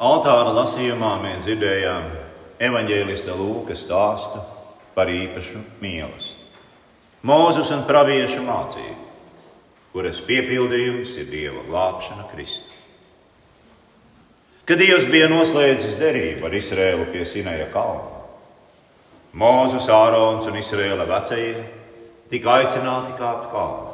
Altāra 0.00 0.54
lasījumā 0.56 1.10
mēs 1.20 1.42
dzirdējām 1.44 2.04
evaņģēlista 2.64 3.34
Lūkas 3.36 3.82
stāstu 3.84 4.40
par 4.94 5.10
īpašu 5.12 5.60
mīlestību. 5.82 6.46
Mūzus 7.28 7.68
un 7.74 7.82
praviešu 7.84 8.40
mācību, 8.46 9.08
kuras 9.92 10.22
piepildījums 10.24 11.12
ir 11.20 11.28
Dieva 11.28 11.66
glābšana 11.68 12.24
Kristu. 12.30 12.78
Kad 14.64 14.80
Dievs 14.80 15.04
bija 15.12 15.28
noslēdzis 15.28 15.98
derību 16.00 16.48
ar 16.48 16.56
Izrēlu 16.56 17.04
pie 17.12 17.26
Sinaja 17.28 17.68
kalna, 17.74 18.20
Mūzus, 19.36 19.86
Ārons 19.92 20.48
un 20.48 20.56
Izrēla 20.58 21.04
vecie 21.06 21.60
tika 22.32 22.56
aicināti 22.56 23.18
kāpt 23.20 23.50
kalnu. 23.52 23.92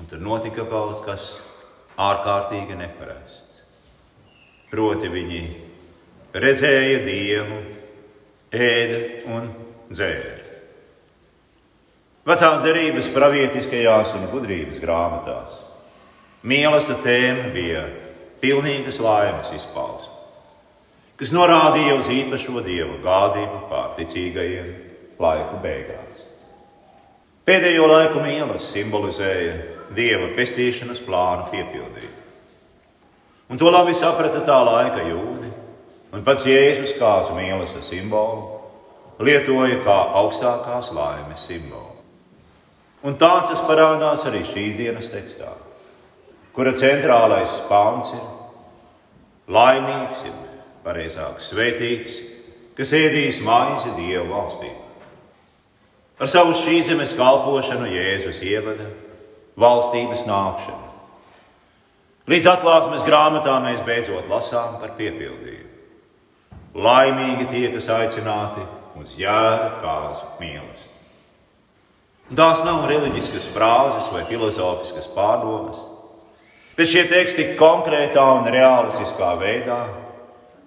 Un 0.00 0.08
tur 0.08 0.24
notika 0.24 0.64
kaut 0.70 1.04
kas 1.04 1.28
ārkārtīgi 2.00 2.80
neparasts. 2.80 3.45
Proti 4.70 5.10
viņi 5.12 5.42
redzēja 6.34 7.02
Dievu, 7.06 7.60
ēda 8.50 8.98
un 9.36 9.46
dzēra. 9.90 10.34
Vecās 12.26 12.58
derības 12.64 13.08
pravietiskajās 13.14 14.16
un 14.18 14.26
gudrības 14.32 14.80
grāmatās 14.82 15.62
mīlestība 16.46 17.02
tēma 17.04 17.46
bija 17.54 17.84
pilnīgas 18.42 18.98
laimes 19.02 19.52
izpausme, 19.54 20.12
kas 21.18 21.32
norādīja 21.34 21.94
uz 22.00 22.10
īpašo 22.12 22.62
dievu 22.66 22.98
gādību 23.06 23.62
pārticīgajiem 23.70 24.68
laiku 25.22 25.62
beigās. 25.62 26.22
Pēdējo 27.46 27.86
laiku 27.86 28.22
mīlestība 28.26 28.70
simbolizēja 28.74 29.56
dieva 29.94 30.32
pestīšanas 30.34 31.02
plānu 31.06 31.46
piepildījumu. 31.54 32.25
Un 33.46 33.58
to 33.58 33.70
labi 33.70 33.94
saprata 33.94 34.42
tā 34.46 34.56
laika 34.66 35.04
jūdi, 35.06 35.50
un 36.12 36.24
pats 36.26 36.46
Jēzus 36.48 36.96
kāzu 36.98 37.36
mīlestības 37.36 37.90
simbolu 37.92 38.56
lietoja 39.22 39.78
kā 39.84 39.98
augstākās 40.20 40.90
laimes 40.96 41.44
simbolu. 41.46 41.94
Un 43.06 43.14
tāds 43.20 43.52
tas 43.52 43.62
parādās 43.68 44.24
arī 44.26 44.42
šīs 44.48 44.74
dienas 44.80 45.06
tekstā, 45.12 45.52
kura 46.56 46.72
centrālais 46.76 47.52
pāns 47.68 48.10
ir 48.16 48.24
laimīgs, 49.52 50.24
ir 50.26 50.34
pareizāk 50.84 51.38
svētīgs, 51.42 52.18
kas 52.76 52.92
ēdīs 52.96 53.38
maizi 53.44 53.94
Dieva 53.96 54.26
valstī. 54.32 54.72
Ar 56.18 56.32
savu 56.32 56.56
šīs 56.56 56.88
zemes 56.90 57.14
kalpošanu 57.16 57.88
Jēzus 57.92 58.42
ievada 58.42 58.88
valstības 59.60 60.26
nākšanu. 60.28 60.85
Līdz 62.26 62.48
atklāsmes 62.50 63.04
grāmatā 63.06 63.54
mēs 63.62 63.84
beidzot 63.86 64.26
lasām 64.30 64.80
par 64.80 64.96
piepildījumu. 64.98 65.62
Laimīgi 66.76 67.46
tie, 67.52 67.68
kas 67.72 67.86
aicināti 67.94 68.64
uz 68.98 69.12
jēra 69.16 69.76
kāzu 69.84 70.26
mīlestību. 70.40 70.92
Tās 72.36 72.64
nav 72.66 72.88
reliģiskas 72.90 73.46
frāzes 73.54 74.08
vai 74.10 74.24
filozofiskas 74.26 75.06
pārdomas, 75.14 75.78
bet 76.74 76.90
šie 76.90 77.04
teksti 77.06 77.52
konkrētā 77.60 78.24
un 78.40 78.50
realistiskā 78.50 79.30
veidā 79.38 79.78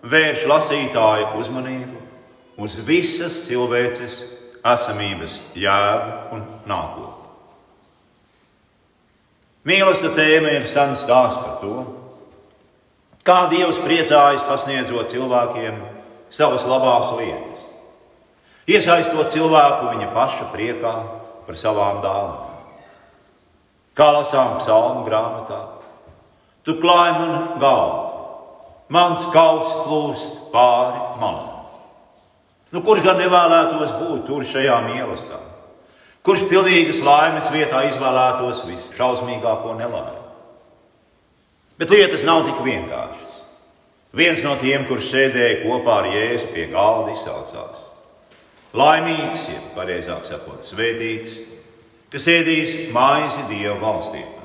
vērš 0.07 0.47
lasītāju 0.47 1.33
uzmanību 1.41 2.63
uz 2.63 2.79
visas 2.87 3.43
cilvēces 3.49 4.21
esamības 4.63 5.41
jēgu 5.59 6.37
un 6.37 6.47
nākotni. 6.71 7.08
Mīlestība 9.67 10.15
tēma 10.15 10.51
ir 10.55 10.67
sens 10.71 11.01
stāsts 11.03 11.39
par 11.43 11.57
to, 11.59 11.73
kā 13.27 13.49
Dievs 13.51 13.79
priecājas 13.83 14.45
pasniedzot 14.47 15.11
cilvēkiem 15.11 15.81
savas 16.31 16.63
labās 16.69 17.11
lietas, 17.17 17.65
iesaistot 18.71 19.33
cilvēku 19.33 19.91
viņa 19.91 20.07
paša 20.15 20.47
priekā 20.53 20.93
par 21.47 21.59
savām 21.59 21.99
dāvanām. 22.05 22.55
Kā 23.99 24.07
lasām 24.15 24.55
psalmu 24.61 25.03
grāmatā, 25.09 25.59
tu 26.63 26.77
klāji 26.79 27.17
man 27.19 27.59
galvu, 27.59 27.99
mans 28.95 29.27
kauss 29.33 29.75
plūst 29.83 30.39
pāri 30.53 31.03
malām. 31.19 31.65
Nu, 32.71 32.79
kurš 32.85 33.03
gan 33.03 33.19
nevēlētos 33.19 33.91
būt 33.99 34.27
tur 34.29 34.47
šajā 34.47 34.79
mīlestībā? 34.87 35.48
Kurš 36.27 36.45
pilnīgas 36.51 36.99
laimes 37.03 37.47
vietā 37.53 37.85
izvēlētos 37.87 38.65
visšausmīgāko 38.67 39.75
nelaimi? 39.79 40.25
Bet 41.79 41.93
lietas 41.95 42.25
nav 42.27 42.43
tik 42.47 42.59
vienkāršas. 42.65 43.37
Viens 44.19 44.41
no 44.43 44.55
tiem, 44.59 44.83
kurš 44.89 45.13
sēdēja 45.13 45.61
kopā 45.63 46.01
ar 46.01 46.09
Jēzu 46.11 46.49
pie 46.51 46.65
galda, 46.73 47.13
izsaucās: 47.13 47.85
Laimīgs, 48.75 49.45
ir 49.53 49.61
pareizāk 49.77 50.25
sakot, 50.27 50.65
svētīgs, 50.65 51.37
kas 52.11 52.27
ēdīs 52.27 52.89
maizi 52.93 53.45
Dieva 53.51 53.77
valstībā. 53.79 54.43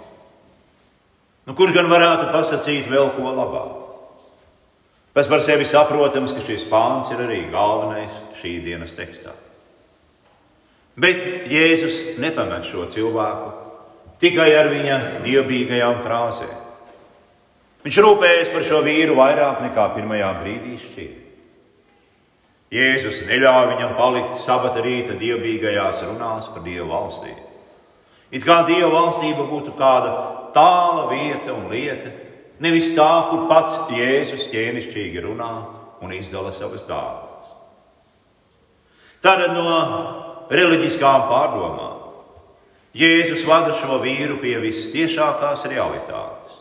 Nu, 1.48 1.56
kurš 1.56 1.74
gan 1.76 1.90
varētu 1.90 2.30
pasakīt 2.32 2.86
vēl 2.92 3.10
ko 3.16 3.32
labāku? 3.34 3.80
Pēc 5.14 5.28
par 5.30 5.42
sevi 5.46 5.66
saprotams, 5.68 6.32
ka 6.34 6.42
šis 6.44 6.64
pāns 6.70 7.10
ir 7.14 7.20
arī 7.24 7.42
galvenais 7.52 8.14
šī 8.38 8.56
dienas 8.64 8.94
tekstā. 8.96 9.34
Bet 10.94 11.50
Jēzus 11.50 12.18
nepamet 12.22 12.68
šo 12.68 12.86
cilvēku 12.90 13.50
tikai 14.22 14.52
ar 14.54 14.70
viņa 14.70 14.98
dievbijīgajām 15.24 16.04
frāzēm. 16.04 16.60
Viņš 17.84 17.98
rūpējas 18.00 18.52
par 18.54 18.64
šo 18.64 18.80
vīru 18.86 19.18
vairāk 19.18 19.60
nekā 19.66 19.88
pirmajā 19.96 20.30
brīdī 20.38 20.78
šķiet. 20.80 21.20
Jēzus 22.74 23.20
neļāva 23.28 23.74
viņam 23.74 23.92
palikt 23.98 24.38
sabata 24.40 24.82
rīta 24.82 25.18
dievbijīgajās 25.18 26.00
runās 26.08 26.48
par 26.50 26.64
Dieva 26.64 26.88
valstību. 26.90 27.44
It 28.34 28.46
kā 28.46 28.62
Dieva 28.66 28.88
valstība 28.94 29.44
būtu 29.50 29.76
kāda 29.78 30.14
tāla 30.56 31.04
vieta 31.10 31.52
un 31.54 31.68
lieta, 31.70 32.10
nevis 32.64 32.94
tā, 32.96 33.10
kur 33.30 33.46
pats 33.50 33.76
Jēzus 33.94 34.48
ķēnišķīgi 34.50 35.22
runā 35.26 35.52
un 36.02 36.14
izdala 36.16 36.54
savas 36.54 36.86
dāvanas. 36.88 37.52
Tad 39.22 39.44
no 39.54 40.23
reliģiskām 40.50 41.28
pārdomām. 41.30 42.00
Jēzus 42.94 43.42
vada 43.48 43.74
šo 43.74 43.98
vīru 44.02 44.38
pie 44.42 44.54
visciešākās 44.62 45.64
realitātes. 45.70 46.60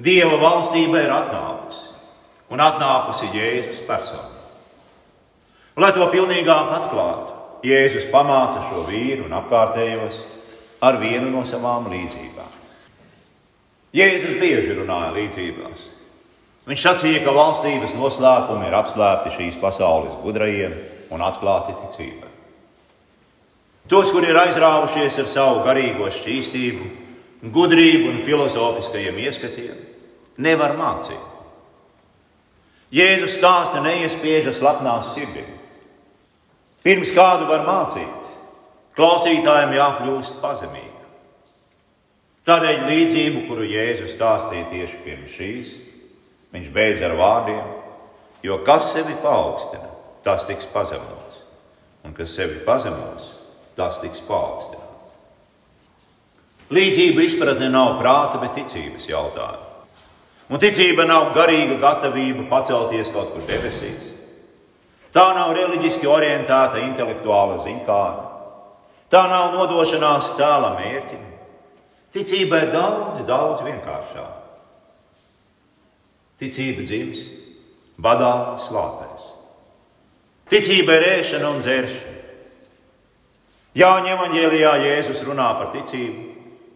Dieva 0.00 0.36
valstība 0.40 1.00
ir 1.00 1.12
atnākusi, 1.12 1.86
un 2.52 2.60
atnākusi 2.60 3.30
Jēzus 3.36 3.80
personā. 3.88 4.40
Lai 5.80 5.92
to 5.96 6.04
pilnīgāk 6.12 6.72
atklātu, 6.80 7.36
Jēzus 7.64 8.08
pamāca 8.12 8.64
šo 8.68 8.84
vīru 8.88 9.26
un 9.28 9.36
apkārtējos 9.36 10.18
ar 10.84 10.98
vienu 11.00 11.30
no 11.32 11.44
savām 11.48 11.88
līdzībām. 11.92 12.56
Jēzus 13.96 14.36
bieži 14.40 14.76
runāja 14.78 15.12
līdzībās. 15.16 15.86
Viņš 16.70 16.82
sacīja, 16.86 17.22
ka 17.24 17.34
valstības 17.34 17.96
noslēpumi 17.98 18.68
ir 18.68 18.76
apslēpti 18.78 19.32
šīs 19.34 19.56
pasaules 19.60 20.18
gudrajiem 20.22 20.76
un 21.10 21.24
atklāti 21.26 21.74
ticībai. 21.80 22.29
Tos, 23.90 24.12
kuri 24.14 24.28
ir 24.30 24.38
aizrāvušies 24.38 25.16
ar 25.18 25.26
savu 25.26 25.64
garīgo 25.66 26.06
šķīstību, 26.14 26.84
gudrību 27.50 28.12
un 28.12 28.20
filozofiskajiem 28.22 29.16
ieskatiem, 29.24 29.80
nevar 30.38 30.76
mācīt. 30.78 31.24
Jēzus 32.94 33.34
stāsta 33.38 33.82
neiespiežas 33.82 34.60
lapnās 34.62 35.10
sirdī. 35.16 35.42
Pirms 36.86 37.10
kādu 37.16 37.48
var 37.50 37.66
mācīt, 37.66 38.30
klausītājiem 38.94 39.74
jākļūst 39.80 40.38
pazemīgam. 40.42 41.10
Tādēļ 42.46 42.86
līdzību, 42.92 43.42
kuru 43.50 43.66
Jēzus 43.68 44.14
stāstīja 44.14 44.70
tieši 44.70 45.02
pirms 45.02 45.34
šīs, 45.34 45.74
viņš 46.54 46.70
beidz 46.74 47.02
ar 47.10 47.18
vārdiem: 47.18 47.74
Jo 48.46 48.62
kas 48.66 48.94
sevi 48.94 49.18
paaugstina, 49.22 49.90
tas 50.22 50.46
tiks 50.46 50.70
pazemots, 50.70 51.42
un 52.06 52.14
kas 52.14 52.38
sevi 52.38 52.62
pazemos, 52.64 53.39
tas 53.78 54.00
tiks 54.02 54.22
paaugstināts. 54.28 54.86
Līdzība 56.70 57.24
izpratne 57.26 57.66
nav 57.72 57.96
prāta, 57.98 58.38
bet 58.42 58.54
ticības 58.54 59.08
jautājums. 59.10 59.66
Un 60.50 60.58
ticība 60.62 61.06
nav 61.06 61.32
garīga 61.34 61.78
gatavība 61.82 62.46
pacelties 62.50 63.10
kaut 63.14 63.32
kur 63.34 63.42
debesīs. 63.46 64.08
Tā 65.14 65.32
nav 65.34 65.52
reliģiski 65.54 66.06
orientēta 66.10 66.82
intelektuāla 66.82 67.60
zinkāra. 67.64 68.26
Tā 69.10 69.24
nav 69.30 69.54
nodošanās 69.56 70.34
cēla 70.38 70.76
mērķim. 70.78 71.26
Ticība 72.14 72.64
ir 72.64 72.72
daudz, 72.74 73.24
daudz 73.26 73.62
vienkāršāka. 73.66 74.38
Ticība 76.40 76.86
dzimst 76.86 77.34
badā, 78.00 78.56
slāpēs. 78.58 79.26
Ticība 80.50 80.96
ir 80.98 81.06
ēšana 81.18 81.50
un 81.50 81.60
dzeršana. 81.62 82.09
Jāņa 83.78 84.16
evanģēlijā 84.16 84.72
Jēzus 84.82 85.20
runā 85.22 85.46
par 85.60 85.70
ticību, 85.76 86.24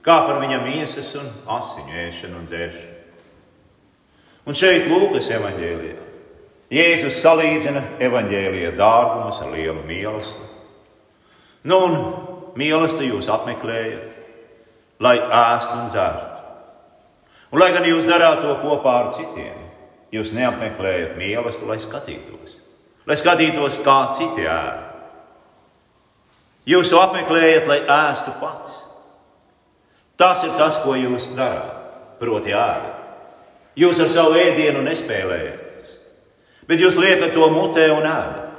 kā 0.04 0.20
par 0.28 0.38
viņa 0.44 0.60
miesas 0.62 1.10
un 1.18 1.26
asiņu 1.56 1.96
ēšanu 2.04 2.38
un 2.38 2.46
dzēršanu. 2.50 2.92
Un 4.44 4.58
šeit 4.58 4.86
Lūkas 4.92 5.30
evanģēlijā 5.34 6.04
Jēzus 6.74 7.18
salīdzina 7.22 7.82
evanģēlīja 8.02 8.72
dārgumus 8.78 9.40
ar 9.42 9.50
lielu 9.52 9.82
mīlestību. 9.88 10.52
Nu, 11.70 11.80
un 11.86 11.98
mīlestību 12.60 13.18
jūs 13.18 13.28
apmeklējat, 13.32 14.14
lai 15.04 15.16
ēstu 15.18 15.76
un 15.80 15.90
dzertu. 15.92 16.30
Un, 17.52 17.60
lai 17.60 17.70
gan 17.74 17.86
jūs 17.86 18.08
darāt 18.08 18.42
to 18.42 18.54
kopā 18.62 18.94
ar 19.02 19.12
citiem, 19.16 19.60
jūs 20.14 20.32
neapmeklējat 20.36 21.18
mīlestību, 21.18 21.70
lai 21.70 21.78
skatītos, 21.82 22.58
lai 23.06 23.18
skatītos, 23.20 23.82
kā 23.84 23.98
citi 24.18 24.46
ēd. 24.46 24.83
Jūs 26.64 26.88
to 26.92 27.00
apmeklējat, 27.02 27.66
lai 27.68 27.82
ēstu 27.84 28.32
pats. 28.40 28.78
Tas 30.16 30.44
ir 30.46 30.54
tas, 30.56 30.78
ko 30.84 30.94
jūs 30.96 31.26
darāt, 31.36 31.98
proti, 32.20 32.54
ēdat. 32.56 33.02
Jūs 33.76 33.98
ar 34.00 34.10
savu 34.14 34.38
ēdienu 34.38 34.84
nespēlējaties, 34.86 35.96
bet 36.70 36.80
jūs 36.80 36.96
liekat 37.00 37.34
to 37.34 37.48
mutē 37.50 37.88
un 37.96 38.06
ēdat. 38.06 38.52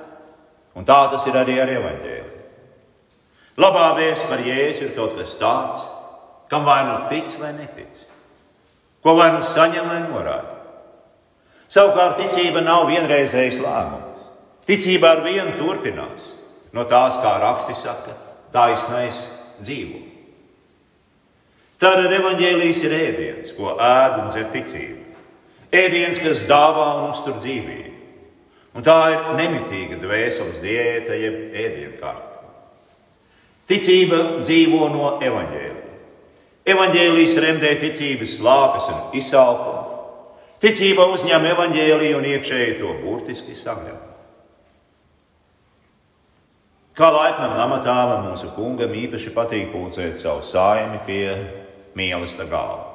Un 0.75 0.85
tā 0.85 0.97
tas 1.13 1.23
ir 1.29 1.37
arī 1.39 1.55
ar 1.63 1.71
evaņģēliju. 1.71 2.41
Labā 3.63 3.85
vēsts 3.95 4.27
par 4.27 4.43
Jēzu 4.43 4.89
ir 4.89 4.95
kaut 4.97 5.15
kas 5.15 5.37
tāds, 5.39 5.85
kam 6.51 6.67
vai 6.67 6.81
nu 6.83 6.97
tic 7.07 7.31
vai 7.39 7.53
netic, 7.55 8.01
ko 8.99 9.15
vai 9.15 9.29
nu 9.31 9.39
saņem 9.47 9.87
vai 9.87 10.01
norāda. 10.03 10.51
Savukārt 11.71 12.19
ticība 12.19 12.61
nav 12.61 12.89
vienreizējs 12.91 13.61
lēmums. 13.63 14.27
Ticība 14.67 15.15
ar 15.15 15.23
vienu 15.23 15.55
turpinās 15.61 16.33
no 16.75 16.83
tās, 16.89 17.15
kā 17.23 17.37
raksti 17.41 17.77
saka, 17.79 18.13
taisnais 18.53 19.21
dzīvo. 19.63 20.03
Tad 21.79 22.05
ar 22.05 22.13
evaņģēlijas 22.19 22.83
ir 22.87 22.93
ēdiens, 22.95 23.55
ko 23.55 23.75
ēd 23.75 24.21
un 24.21 24.29
dzer 24.31 24.47
ticība. 24.53 25.19
Ēdiens, 25.75 26.21
kas 26.23 26.45
dāvā 26.47 26.87
un 27.01 27.09
uztur 27.11 27.35
dzīvību. 27.41 27.91
Un 28.75 28.83
tā 28.83 28.95
ir 29.11 29.27
nemitīga 29.39 29.99
dvēseles 30.01 30.61
diēta, 30.63 31.15
jeb 31.19 31.55
ēdienkārta. 31.55 32.31
Ticība 33.71 34.21
dzīvo 34.43 34.87
no 34.93 35.15
evaņģēlija. 35.25 35.73
Evaņģēlijas 36.65 37.37
remdē 37.43 37.71
ticības 37.81 38.35
slāpes 38.39 38.89
un 38.91 39.15
izsalkumu. 39.19 39.83
Ticība 40.63 41.05
uzņem 41.13 41.47
evaņģēliju 41.51 42.19
un 42.19 42.27
iekšēji 42.31 42.77
to 42.79 42.93
burtiski 43.03 43.55
sagļauj. 43.57 44.14
Kā 46.95 47.09
laipnam 47.11 47.57
amatāvam 47.59 48.29
mūsu 48.29 48.53
kungam 48.55 48.93
īpaši 48.95 49.33
patīk 49.35 49.73
pulcēt 49.73 50.15
savu 50.21 50.45
saimi 50.47 51.01
pie 51.03 51.27
mīlestības 51.95 52.51
galva. 52.51 52.85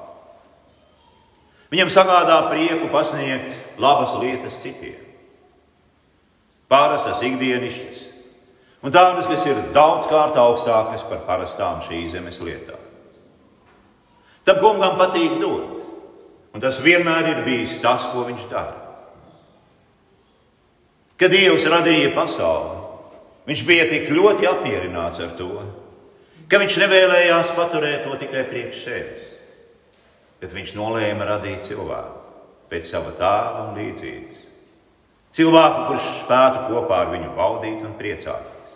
Viņam 1.70 1.90
sagādā 1.92 2.38
prieku 2.48 2.88
pasniegt 2.90 3.78
labas 3.78 4.16
lietas 4.18 4.56
citiem, 4.62 4.96
parastas 6.72 7.20
ikdienišķas, 7.22 8.00
un 8.82 8.94
tādas, 8.94 9.28
kas 9.30 9.44
ir 9.46 9.60
daudzkārt 9.76 10.38
augstākas 10.40 11.04
par 11.06 11.22
parastām 11.28 11.84
šīs 11.86 12.16
zemes 12.16 12.40
lietām. 12.42 12.80
Tam 14.48 14.58
kungam 14.64 14.96
patīk 14.98 15.36
dot, 15.38 15.76
un 16.56 16.64
tas 16.64 16.80
vienmēr 16.82 17.34
ir 17.36 17.44
bijis 17.46 17.78
tas, 17.84 18.08
ko 18.10 18.24
viņš 18.26 18.48
dara. 18.50 18.78
Kad 21.20 21.36
Dievs 21.36 21.68
radīja 21.68 22.14
pasauli, 22.16 22.79
Viņš 23.48 23.62
bija 23.66 23.86
tik 23.88 24.10
ļoti 24.12 24.48
apmierināts 24.50 25.20
ar 25.24 25.32
to, 25.38 25.64
ka 26.50 26.60
viņš 26.60 26.76
nevēlējās 26.82 27.52
paturēt 27.56 28.04
to 28.04 28.16
tikai 28.20 28.44
priekš 28.50 28.82
sevis, 28.84 29.28
bet 30.42 30.52
viņš 30.54 30.74
nolēma 30.76 31.28
radīt 31.28 31.70
cilvēku 31.70 32.18
pēc 32.70 32.86
sava 32.86 33.12
tēla 33.18 33.66
un 33.66 33.78
līdzības. 33.78 34.46
Cilvēku, 35.34 35.86
kurš 35.88 36.08
spētu 36.24 36.64
kopā 36.70 37.04
ar 37.04 37.12
viņu 37.12 37.30
baudīt 37.36 37.84
un 37.86 37.94
priecāties. 37.98 38.74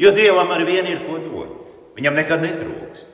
Jo 0.00 0.12
Dievam 0.16 0.50
ar 0.52 0.64
vienu 0.68 0.92
ir 0.92 1.04
ko 1.04 1.20
dot. 1.20 1.52
Viņam 1.96 2.16
nekad 2.16 2.42
netrūks. 2.44 3.04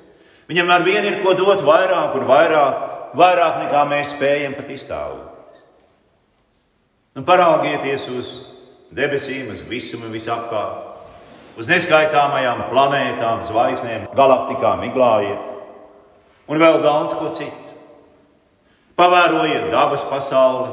Viņam 0.51 0.71
ar 0.75 0.87
vienu 0.87 1.11
ir 1.11 1.21
ko 1.23 1.35
dot 1.39 1.63
vairāk 1.67 2.17
un 2.19 2.27
vairāk, 2.27 2.81
vairāk 3.19 3.61
nekā 3.65 3.83
mēs 3.91 4.15
spējam 4.17 4.57
pat 4.59 4.71
iztēloties. 4.75 5.63
Un 7.19 7.27
paraugieties 7.29 8.09
uz 8.11 8.33
debesīm, 8.97 9.51
uz 9.55 9.63
visumu 9.69 10.11
visapkārt, 10.13 10.91
uz 11.61 11.69
neskaitāmajām 11.69 12.67
planētām, 12.71 13.47
zvaigznēm, 13.49 14.07
galaktikām, 14.17 14.85
miglājiem 14.87 15.51
un 16.49 16.61
vēl 16.61 16.81
daudz 16.85 17.15
ko 17.17 17.31
citu. 17.37 17.77
Pavērojiet 18.99 19.71
dabas 19.73 20.05
pasauli 20.11 20.73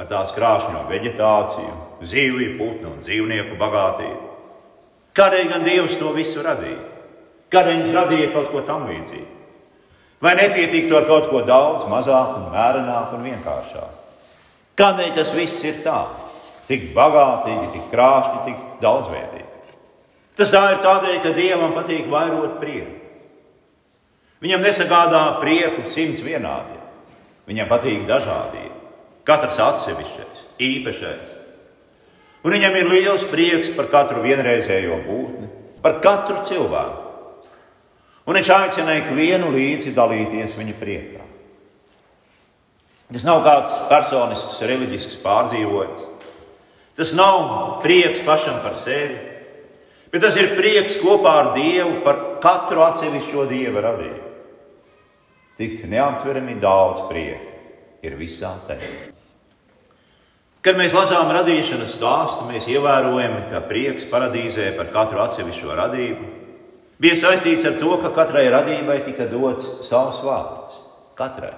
ar 0.00 0.06
tās 0.08 0.32
krāšņo 0.36 0.86
vegetāciju, 0.88 1.74
zivju, 2.06 2.54
putnu 2.58 2.94
un 2.94 3.02
dzīvnieku 3.02 3.58
bagātību. 3.60 4.28
Kādēļ 5.18 5.50
gan 5.50 5.66
Dievs 5.66 5.98
to 5.98 6.12
visu 6.14 6.44
radīja? 6.44 6.78
Kādēļ 7.52 7.82
viņš 7.82 7.96
radīja 7.96 8.30
kaut 8.32 8.52
ko 8.52 8.62
tam 8.64 8.86
līdzīgu? 8.88 9.34
Vai 10.22 10.34
nepietiktu 10.38 10.96
ar 10.98 11.06
kaut 11.06 11.28
ko 11.30 11.42
daudz 11.46 11.86
mazāk, 11.90 12.38
un 12.38 12.48
mērenāk 12.54 13.12
un 13.14 13.26
vienkāršāk? 13.26 13.98
Kādēļ 14.78 15.12
tas 15.18 15.34
viss 15.34 15.64
ir 15.66 15.82
tāds? 15.84 16.27
Tik 16.68 16.90
bagātīgi, 16.96 17.70
tik 17.74 17.86
krāšņi, 17.92 18.40
tik 18.46 18.64
daudzveidīgi. 18.82 19.46
Tas 20.38 20.52
tā 20.54 20.62
ir 20.74 20.82
tādēļ, 20.84 21.16
ka 21.24 21.34
Dievam 21.34 21.74
patīk 21.74 22.06
vairot 22.12 22.60
prieku. 22.60 22.94
Viņam 24.44 24.62
nesagādā 24.62 25.22
prieku 25.40 25.88
simts 25.90 26.22
vienādiem. 26.22 26.84
Viņam 27.48 27.70
patīk 27.70 28.04
dažādība, 28.06 28.76
katrs 29.26 29.58
atsevišķais, 29.64 30.44
īpašais. 30.62 31.34
Un 32.44 32.54
viņam 32.54 32.76
ir 32.78 32.90
liels 32.92 33.24
prieks 33.32 33.72
par 33.74 33.88
katru 33.90 34.22
vienreizējo 34.22 35.00
būtni, 35.06 35.48
par 35.82 35.98
katru 36.04 36.42
cilvēku. 36.46 37.06
Un 38.28 38.36
viņš 38.36 38.50
aicina 38.52 38.94
ikvienu 39.00 39.48
līdzi 39.54 39.94
dalīties 39.96 40.54
viņa 40.58 40.76
priekā. 40.78 41.24
Tas 43.08 43.24
nav 43.24 43.40
kāds 43.46 43.74
personisks, 43.88 44.60
reliģisks 44.68 45.16
pārdzīvojums. 45.24 46.07
Tas 46.98 47.12
nav 47.14 47.78
prieks 47.82 48.24
pašam 48.26 48.56
par 48.64 48.74
sevi, 48.74 49.14
bet 50.10 50.24
tas 50.24 50.34
ir 50.34 50.56
prieks 50.58 50.96
kopā 50.98 51.34
ar 51.42 51.50
Dievu 51.54 52.00
par 52.02 52.16
katru 52.42 52.82
atsevišķo 52.82 53.44
Dieva 53.46 53.84
radību. 53.84 54.24
Tik 55.58 55.84
neaptverami 55.90 56.56
daudz 56.62 57.04
prieka 57.06 58.02
ir 58.02 58.16
visā 58.18 58.50
tajā. 58.66 58.90
Kad 60.62 60.74
mēs 60.78 60.94
lasām 60.94 61.30
radīšanas 61.32 61.94
stāstu, 62.00 62.48
mēs 62.50 62.66
ievērojam, 62.66 63.36
ka 63.52 63.62
prieks 63.70 64.08
paradīzē 64.10 64.72
par 64.74 64.90
katru 64.94 65.22
atsevišķo 65.22 65.78
radību 65.78 66.26
bija 66.98 67.14
saistīts 67.22 67.66
ar 67.70 67.78
to, 67.78 67.94
ka 68.02 68.10
katrai 68.16 68.48
radībai 68.50 68.98
tika 69.06 69.30
dots 69.30 69.86
savs 69.86 70.18
vārds. 70.26 70.74
Katrai. 71.18 71.54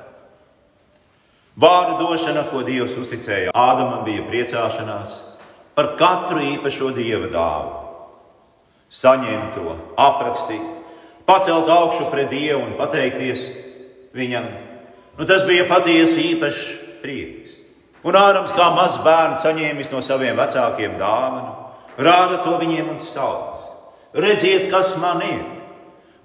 Vārdu 1.60 1.96
došana, 2.04 2.44
ko 2.52 2.60
Dievs 2.64 2.92
uzticēja 3.00 3.56
Ādamam, 3.56 4.04
bija 4.04 4.28
priecāšanās, 4.28 5.16
par 5.80 5.94
katru 5.96 6.42
īpašo 6.44 6.90
dieva 6.92 7.30
dāvu. 7.32 7.76
Saņemt 8.92 9.54
to, 9.54 9.76
aprakstīt, 9.96 10.64
pacelt 11.24 11.70
augšu 11.72 12.10
pret 12.12 12.28
Dievu 12.28 12.66
un 12.66 12.74
pateikties 12.76 13.46
viņam. 14.16 14.48
Nu, 15.16 15.24
tas 15.24 15.46
bija 15.48 15.64
patiesi 15.70 16.26
īpašs 16.34 16.66
prieks. 17.00 17.54
Un 18.04 18.16
Ārams 18.18 18.52
kā 18.56 18.66
mazs 18.74 18.98
bērns 19.04 19.44
saņēmis 19.44 19.92
no 19.92 20.02
saviem 20.04 20.36
vecākiem 20.36 20.98
dāvanu, 21.00 21.54
rāda 22.00 22.42
to 22.44 22.58
viņiem 22.60 22.90
un 22.96 23.00
sauc. 23.00 23.62
Redziet, 24.12 24.66
kas 24.72 24.96
man 25.00 25.22
ir! 25.24 25.46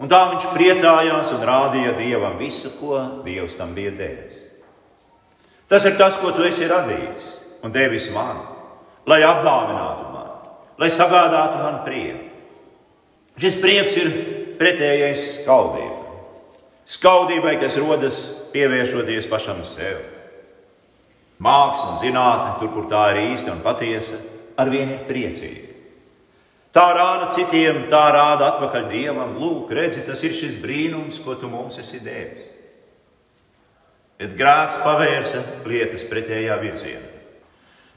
Un 0.01 0.11
tā 0.11 0.19
viņš 0.33 0.49
priecājās 0.51 1.31
un 1.31 1.45
rādīja 1.47 1.93
Dievam 1.99 2.35
visu, 2.41 2.73
ko 2.81 2.97
Dievs 3.23 3.55
tam 3.55 3.71
bija 3.77 3.93
devis. 3.95 4.41
Tas 5.71 5.85
ir 5.87 5.95
tas, 6.01 6.17
ko 6.19 6.33
tu 6.35 6.43
esi 6.43 6.67
radījis 6.67 7.31
un 7.63 7.71
devis 7.71 8.09
man 8.11 8.54
lai 9.09 9.21
apdāvinātu 9.25 10.07
mani, 10.13 10.53
lai 10.81 10.89
sagādātu 10.93 11.61
man 11.61 11.83
prieku. 11.85 12.23
Šis 13.41 13.59
prieks 13.59 13.97
ir 13.99 14.11
pretējais 14.59 15.23
skaudībai. 15.41 16.03
Skaudībai, 16.85 17.55
kas 17.59 17.75
rodas 17.81 18.19
pievēršoties 18.53 19.27
pašam 19.27 19.63
sev. 19.67 20.03
Māksla 21.43 21.95
un 21.95 21.97
zinātne, 21.99 22.51
tur, 22.61 22.71
kur 22.71 22.85
tā 22.91 23.09
ir 23.11 23.33
īsta 23.33 23.51
un 23.51 23.63
patiesa, 23.65 24.21
ar 24.55 24.71
vienu 24.71 24.95
ir 24.95 25.07
priecīga. 25.09 25.73
Tā 26.75 26.85
rāda 26.95 27.29
citiem, 27.31 27.85
tā 27.91 28.03
rāda 28.11 28.49
atpakaļ 28.53 28.87
dievam. 28.91 29.35
Lūk, 29.39 29.71
redzi, 29.75 30.03
tas 30.07 30.23
ir 30.27 30.35
šis 30.35 30.57
brīnums, 30.59 31.21
ko 31.23 31.37
tu 31.39 31.47
mums 31.51 31.79
esi 31.79 32.01
devis. 32.03 32.51
Bet 34.19 34.35
grēks 34.39 34.79
pavērsa 34.83 35.43
lietas 35.67 36.03
pretējā 36.07 36.55
virzienā. 36.59 37.14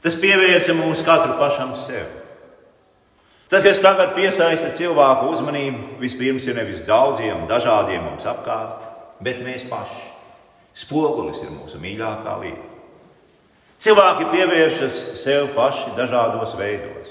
Tas 0.03 0.15
pievērsa 0.19 0.75
mūs 0.77 1.03
katru 1.03 1.35
pašam 1.39 1.73
sev. 1.75 2.07
Tas, 3.49 3.63
kas 3.65 3.81
tagad 3.81 4.13
piesaista 4.13 4.69
cilvēku 4.77 5.31
uzmanību, 5.33 5.97
vispirms 5.99 6.45
ir 6.47 6.59
nevis 6.59 6.83
daudziem, 6.85 7.47
dažādiem 7.49 8.03
mums 8.05 8.27
apkārt, 8.29 8.85
bet 9.25 9.41
mēs 9.41 9.65
paši. 9.67 10.05
Spogulis 10.77 11.41
ir 11.41 11.49
mūsu 11.51 11.81
mīļākā 11.81 12.35
lieta. 12.43 12.67
Cilvēki 13.79 14.29
pievēršas 14.35 14.95
sev 15.23 15.49
paši 15.55 15.95
dažādos 15.97 16.53
veidos, 16.59 17.09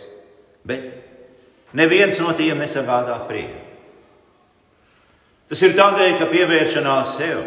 bet 0.69 0.87
neviens 1.77 2.21
no 2.23 2.35
tiem 2.39 2.61
nesagādā 2.63 3.19
prieku. 3.29 3.65
Tas 5.49 5.63
ir 5.65 5.75
tādēļ, 5.75 6.19
ka 6.21 6.29
pievēršanās 6.29 7.15
sev 7.17 7.41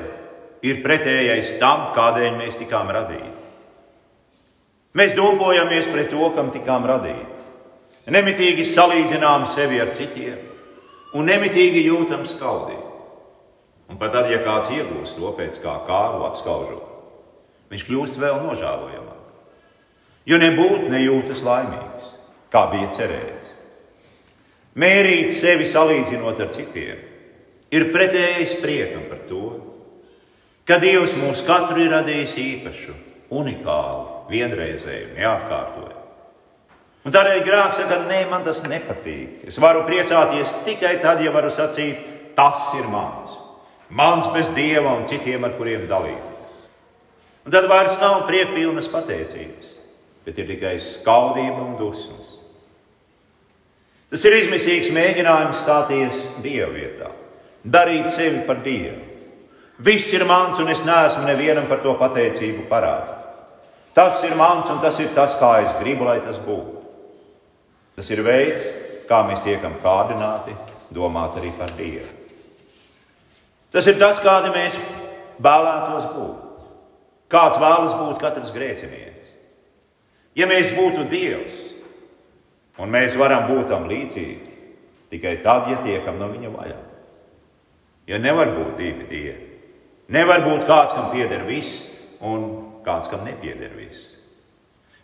ir 0.65 0.81
pretējais 0.83 1.55
tam, 1.61 1.91
kādēļ 1.95 2.33
mēs 2.39 2.57
tikām 2.59 2.89
radīti. 2.91 3.30
Mēs 4.97 5.15
domājamies 5.15 5.87
pret 5.91 6.09
to, 6.11 6.23
kam 6.35 6.51
tikām 6.51 6.85
radīti. 6.89 7.27
Nemitīgi 8.11 8.65
salīdzinām 8.67 9.45
sevi 9.47 9.79
ar 9.79 9.93
citiem 9.95 10.39
un 11.15 11.27
nemitīgi 11.27 11.85
jūtam 11.85 12.25
skaudību. 12.27 12.87
Un 13.91 13.99
pat 13.99 14.13
tad, 14.15 14.29
ja 14.31 14.39
kāds 14.43 14.71
iegūst 14.71 15.17
to 15.19 15.31
pēc 15.35 15.59
kā 15.63 15.73
kāru 15.87 16.23
apskaužot, 16.29 16.85
viņš 17.71 17.83
kļūst 17.87 18.19
vēl 18.21 18.39
nožēlojamāk. 18.45 19.19
Jo 20.27 20.39
nebūtu 20.39 20.91
nejūtas 20.91 21.41
laimīgs, 21.43 22.11
kā 22.53 22.65
bija 22.71 22.91
cerējis. 22.95 23.49
Mērīt 24.79 25.33
sevi 25.35 25.67
salīdzinot 25.67 26.39
ar 26.39 26.53
citiem, 26.55 27.01
ir 27.71 27.89
pretējais 27.91 28.55
priekam 28.63 29.03
par 29.09 29.25
to, 29.27 29.45
ka 30.67 30.79
Dievs 30.79 31.17
mūs 31.19 31.43
katru 31.43 31.83
ir 31.83 31.91
radījis 31.91 32.37
īpašu, 32.39 32.95
unikālu, 33.35 34.10
vienreizēju, 34.31 35.11
neatkārtoju. 35.17 35.97
Un 37.01 37.13
tādēļ 37.13 37.39
grāks 37.45 37.79
saka, 37.81 38.03
nē, 38.05 38.23
man 38.29 38.43
tas 38.45 38.61
nepatīk. 38.67 39.47
Es 39.49 39.57
varu 39.61 39.85
priecāties 39.87 40.53
tikai 40.67 40.99
tad, 41.01 41.23
ja 41.25 41.33
varu 41.33 41.49
sacīt, 41.53 42.03
tas 42.37 42.69
ir 42.77 42.89
mans. 42.91 43.37
Mans 43.91 44.29
bez 44.35 44.51
dieva 44.55 44.93
un 44.99 45.07
citiem, 45.09 45.43
ar 45.43 45.55
kuriem 45.57 45.87
dalīties. 45.89 46.27
Un 47.41 47.53
tad 47.55 47.65
vairs 47.69 47.97
nav 47.99 48.27
priekpilnas 48.27 48.89
pateicības, 48.91 49.71
bet 50.27 50.37
ir 50.37 50.51
tikai 50.53 50.75
skaudība 50.79 51.57
un 51.63 51.73
dusmas. 51.79 52.37
Tas 54.11 54.25
ir 54.27 54.35
izmisīgs 54.41 54.91
mēģinājums 54.93 55.63
stāties 55.63 56.19
Dieva 56.43 56.69
vietā, 56.75 57.09
darīt 57.63 58.11
sevi 58.13 58.43
par 58.45 58.59
Dievu. 58.61 58.99
Viss 59.81 60.11
ir 60.13 60.27
mans, 60.29 60.59
un 60.61 60.69
es 60.69 60.83
neesmu 60.85 61.23
nevienam 61.25 61.65
par 61.71 61.81
to 61.81 61.95
pateicību 61.97 62.67
parādīt. 62.69 63.20
Tas 63.95 64.21
ir 64.23 64.35
mans, 64.39 64.69
un 64.71 64.79
tas 64.83 64.99
ir 65.03 65.11
tas, 65.15 65.35
kā 65.39 65.51
es 65.65 65.73
gribu, 65.81 66.05
lai 66.07 66.19
tas 66.23 66.37
būtu. 66.39 66.79
Tas 67.97 68.09
ir 68.13 68.23
veids, 68.23 68.63
kā 69.09 69.21
mēs 69.27 69.43
tiekam 69.43 69.75
kārdināti 69.83 70.55
domāt 70.95 71.35
arī 71.39 71.51
par 71.57 71.73
Dievu. 71.75 72.07
Tas 73.71 73.87
ir 73.87 73.99
tas, 73.99 74.19
kādi 74.23 74.51
mēs 74.55 74.77
vēlētos 75.43 76.07
būt. 76.11 76.47
Kāds 77.31 77.59
vēlas 77.59 77.95
būt 77.95 78.19
katrs 78.19 78.51
grēcinieks? 78.55 79.35
Ja 80.35 80.47
mēs 80.47 80.71
būtu 80.75 81.05
Dievs, 81.11 81.55
un 82.79 82.91
mēs 82.91 83.15
varam 83.19 83.49
būt 83.51 83.69
tam 83.71 83.87
līdzīgi, 83.91 84.55
tikai 85.11 85.37
tad, 85.43 85.67
ja 85.71 85.79
tiekam 85.83 86.19
no 86.19 86.31
viņa 86.31 86.51
vaļā. 86.55 86.79
Jo 88.07 88.19
nevar 88.19 88.51
būt 88.55 88.75
divi 88.79 89.07
dievi. 89.07 89.47
Nevar 90.11 90.43
būt 90.43 90.65
kāds, 90.67 90.95
kam 90.95 91.11
pieder 91.13 91.45
viss, 91.47 91.85
un 92.21 92.47
kāds, 92.85 93.09
kam 93.11 93.25
nepieder 93.25 93.73
viss. 93.77 94.15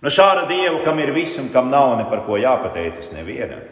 No 0.02 0.12
šāda 0.14 0.46
dieva, 0.50 0.84
kam 0.86 1.00
ir 1.02 1.12
viss 1.16 1.40
un 1.42 1.50
kam 1.54 1.72
nav 1.74 1.96
ne 1.98 2.06
par 2.10 2.24
ko 2.28 2.38
jāpateicas 2.38 3.10
nevienam, 3.16 3.64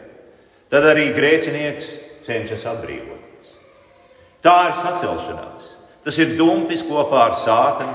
tad 0.72 0.86
arī 0.90 1.12
grēcinieks 1.14 1.92
cenšas 2.26 2.66
atbrīvoties. 2.66 3.54
Tā 4.42 4.56
ir 4.70 4.78
sacelšanās. 4.80 5.72
Tas 6.06 6.18
ir 6.22 6.36
dumpis 6.38 6.84
kopā 6.86 7.22
ar 7.28 7.36
sātanu, 7.38 7.94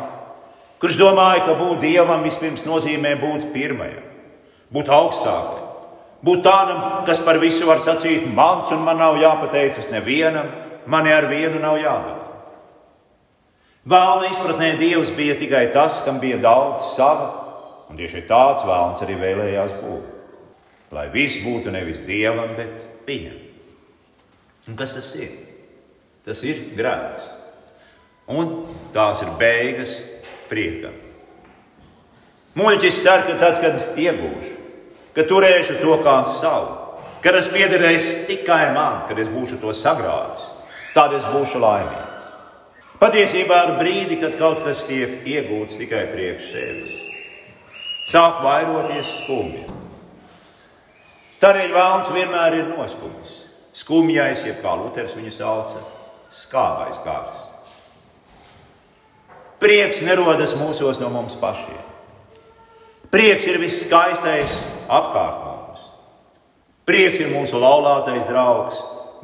kurš 0.83 0.97
domāja, 0.99 1.45
ka 1.45 1.55
būt 1.59 1.83
dievam 1.83 2.23
vispirms 2.25 2.65
nozīmē 2.67 3.13
būt 3.21 3.51
pirmajam, 3.53 4.03
būt 4.71 4.91
augstākajam, 4.91 5.69
būt 6.23 6.43
tādam, 6.43 6.81
kas 7.07 7.21
par 7.23 7.39
visu 7.39 7.67
var 7.69 7.83
sacīt 7.83 8.27
mans 8.35 8.71
un 8.75 8.83
man 8.83 8.99
nav 8.99 9.19
jāpateicas 9.19 9.91
nevienam, 9.93 10.49
mani 10.91 11.13
ar 11.13 11.29
vienu 11.31 11.59
nav 11.63 11.79
jādara. 11.79 12.20
Vēlna 13.89 14.29
izpratnē 14.29 14.75
Dievs 14.77 15.09
bija 15.17 15.37
tikai 15.39 15.71
tas, 15.73 16.03
kam 16.05 16.19
bija 16.21 16.37
daudz 16.41 16.91
sava 16.95 17.41
Un 17.91 17.99
tieši 17.99 18.23
tāds 18.23 18.63
vēlams 18.63 19.01
arī 19.03 19.17
vēlējās 19.19 19.71
būt. 19.81 20.11
Lai 20.95 21.09
viss 21.11 21.41
būtu 21.43 21.73
nevis 21.75 21.99
dievam, 22.07 22.53
bet 22.55 22.85
viņam. 23.07 23.35
Un 24.71 24.77
kas 24.79 24.95
tas 24.95 25.09
ir? 25.19 25.33
Tas 26.23 26.39
ir 26.47 26.61
grēks. 26.77 27.25
Un 28.31 28.53
tās 28.95 29.23
ir 29.25 29.31
beigas 29.39 29.97
priekam. 30.47 30.95
Muļķis 32.55 33.01
cer, 33.03 33.25
ka 33.27 33.35
tad, 33.41 33.59
kad 33.63 33.99
iegūšu, 33.99 34.53
ka 35.15 35.25
turēšu 35.27 35.79
to 35.81 35.97
kā 36.05 36.15
savu, 36.37 36.95
ka 37.23 37.33
tas 37.35 37.51
piederēs 37.51 38.13
tikai 38.29 38.69
man, 38.75 39.03
kad 39.09 39.19
es 39.19 39.31
būšu 39.31 39.59
to 39.59 39.75
sagrāvis, 39.75 40.47
tad 40.95 41.15
es 41.17 41.27
būšu 41.31 41.59
laimīgs. 41.63 42.10
Patiesībā 43.01 43.63
ar 43.65 43.77
brīdi, 43.79 44.19
kad 44.21 44.37
kaut 44.37 44.61
kas 44.65 44.85
tiek 44.85 45.23
iegūts 45.25 45.79
tikai 45.79 46.05
priekš 46.13 46.51
sevis 46.51 46.99
sāk 48.11 48.41
vairoties 48.43 49.07
skumja. 49.21 49.67
Tādēļ 51.41 51.71
vēlams 51.73 52.11
vienmēr 52.13 52.57
ir 52.59 52.67
noskumis. 52.69 53.37
Skumjais, 53.77 54.43
jeb 54.45 54.59
kā 54.63 54.75
Luters 54.77 55.15
viņu 55.15 55.31
sauca, 55.33 55.79
skābais 56.35 56.99
gars. 57.05 57.39
Prieks 59.61 60.01
nerodas 60.03 60.53
mūsos 60.57 60.99
no 60.99 61.09
mums 61.13 61.37
pašiem. 61.39 61.79
Prieks 63.13 63.47
ir 63.47 63.59
viss 63.61 63.85
skaistais 63.85 64.53
apkārt 64.91 65.43
mums. 65.45 65.83
Prieks 66.87 67.21
ir 67.21 67.31
mūsu 67.31 67.59
laulātais 67.61 68.25
draugs, 68.27 68.79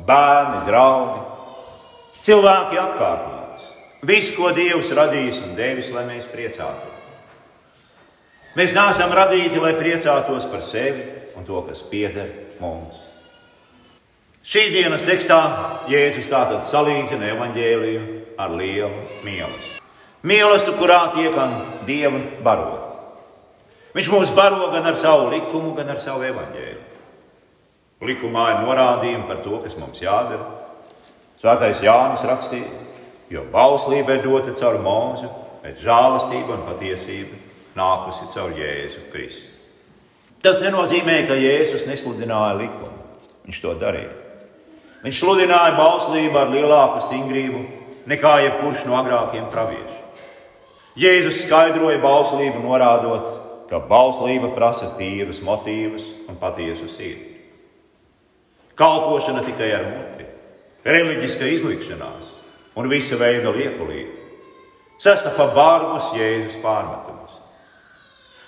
bērni, 0.07 0.61
draugi, 0.69 1.25
cilvēki 2.23 2.79
apkārt 2.83 3.25
mums. 3.25 3.36
Viss, 4.05 4.29
ko 4.37 4.51
Dievs 4.53 4.91
radījis 4.93 5.41
un 5.41 5.55
devis, 5.57 5.89
lai 5.93 6.05
mēs 6.05 6.27
priecātos. 6.29 7.07
Mēs 8.57 8.73
neesam 8.77 9.13
radīti, 9.13 9.57
lai 9.61 9.73
priecātos 9.77 10.45
par 10.49 10.61
sevi 10.65 11.05
un 11.37 11.45
to, 11.45 11.61
kas 11.65 11.81
pieder 11.89 12.29
mums. 12.61 12.97
Šīs 14.47 14.69
dienas 14.71 15.03
tekstā 15.05 15.37
Jēzus 15.91 16.29
tātad 16.31 16.63
salīdzina 16.69 17.33
evaņģēliju 17.33 18.03
ar 18.39 18.53
lielu 18.55 19.01
mīlestību. 19.25 19.81
Mīlestību, 20.27 20.77
kurā 20.79 20.99
tiekam 21.17 21.57
Dieva 21.89 22.21
barot. 22.45 22.85
Viņš 23.97 24.09
mūs 24.13 24.31
baro 24.37 24.69
gan 24.71 24.85
ar 24.85 24.97
savu 24.99 25.31
likumu, 25.33 25.73
gan 25.77 25.89
ar 25.89 25.99
savu 26.01 26.25
evaņģēliju. 26.29 26.85
Likumā 28.07 28.45
ir 28.53 28.59
norādījumi 28.61 29.25
par 29.25 29.41
to, 29.41 29.57
kas 29.63 29.77
mums 29.77 30.01
jādara. 30.03 30.45
Svētais 31.41 31.81
Jānis 31.81 32.25
rakstīja, 32.25 32.69
jo 33.29 33.43
bauslība 33.51 34.17
ir 34.17 34.23
dota 34.25 34.53
caur 34.55 34.79
mūzu, 34.83 35.29
bet 35.63 35.81
žēlastība 35.83 36.55
un 36.55 36.65
patiesība 36.69 37.37
nākusi 37.77 38.29
caur 38.33 38.55
Jēzu 38.57 39.07
Kristu. 39.11 39.53
Tas 40.43 40.61
nenozīmē, 40.61 41.23
ka 41.27 41.35
Jēzus 41.35 41.87
nesludināja 41.89 42.55
likumu. 42.59 42.93
Viņš 43.47 43.59
to 43.63 43.73
darīja. 43.81 44.13
Viņš 45.03 45.19
sludināja 45.21 45.75
bauslību 45.77 46.39
ar 46.39 46.53
lielāku 46.53 47.01
stingrību 47.05 47.63
nekā 48.09 48.33
jebkurš 48.45 48.85
no 48.87 48.95
agrākiem 48.99 49.49
praviešiem. 49.51 49.93
Jēzus 50.97 51.43
skaidroja 51.43 51.99
bauslību, 52.01 52.63
norādot, 52.63 53.27
ka 53.69 53.81
bauslība 53.89 54.49
prasa 54.55 54.93
tīrus 54.97 55.43
motīvus 55.45 56.07
un 56.29 56.39
patiesu 56.39 56.87
sirdi. 56.89 57.35
Kalpošana 58.77 59.43
tikai 59.45 59.69
ar 59.73 59.85
muti, 59.89 60.25
reliģiska 60.85 61.49
izlikšanās 61.57 62.36
un 62.77 62.89
visa 62.91 63.17
veida 63.19 63.51
liekulība 63.51 64.17
sastāv 65.01 65.53
bargus 65.55 66.09
Jēzus 66.17 66.57
pārmetumus. 66.61 67.37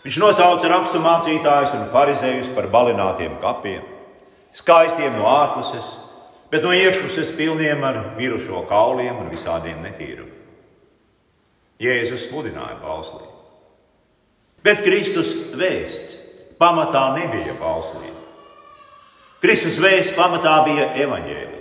Viņš 0.06 0.20
nosauca 0.22 0.70
rakstu 0.72 1.02
mācītājus 1.04 1.76
un 1.78 1.90
farizējus 1.94 2.52
par 2.56 2.70
balinātiem 2.72 3.36
kapiem, 3.44 3.84
skaistiem 4.56 5.18
no 5.18 5.28
ārpuses, 5.30 5.90
bet 6.50 6.64
no 6.66 6.74
iekšpuses 6.74 7.34
pilniem 7.38 7.84
ar 7.86 8.00
mirušo 8.18 8.64
kauliem 8.70 9.20
un 9.22 9.30
visādiem 9.30 9.84
netīrumiem. 9.86 10.38
Jēzus 11.80 12.28
sludināja 12.28 12.80
bauslību. 12.82 13.36
Bet 14.64 14.82
Kristus 14.84 15.30
vēsts 15.56 16.18
pamatā 16.60 17.06
nebija 17.16 17.54
bauslība. 17.60 18.18
Kristus 19.40 19.78
vēsts 19.80 20.18
pamatā 20.18 20.58
bija 20.66 20.90
evaņģēlijs. 21.06 21.59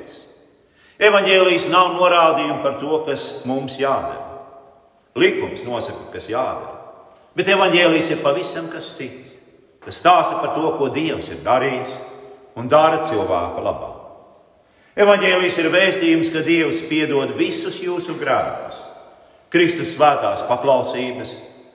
Evaņģēlijs 0.99 1.69
nav 1.71 1.93
norādījumi 1.95 2.63
par 2.65 2.79
to, 2.81 2.97
kas 3.07 3.29
mums 3.47 3.77
jādara. 3.79 4.25
Likums 5.19 5.63
nosaka, 5.67 6.09
kas 6.15 6.27
jādara. 6.31 6.75
Bet 7.39 7.51
evaņģēlijs 7.55 8.11
ir 8.15 8.23
pavisam 8.25 8.67
kas 8.73 8.91
cits. 8.99 9.37
Tas 9.85 10.01
stāsta 10.03 10.41
par 10.43 10.57
to, 10.57 10.73
ko 10.79 10.91
Dievs 10.91 11.31
ir 11.31 11.39
darījis 11.45 11.95
un 12.59 12.67
dara 12.69 13.05
cilvēka 13.07 13.63
labā. 13.63 13.93
Evanģēlijs 14.99 15.59
ir 15.63 15.71
vēstījums, 15.71 16.33
ka 16.35 16.43
Dievs 16.43 16.83
piedod 16.91 17.37
visus 17.39 17.79
jūsu 17.79 18.19
grēkus, 18.19 18.83
Kristus 19.55 19.95
svētās 19.95 20.43
paklausības, 20.51 21.31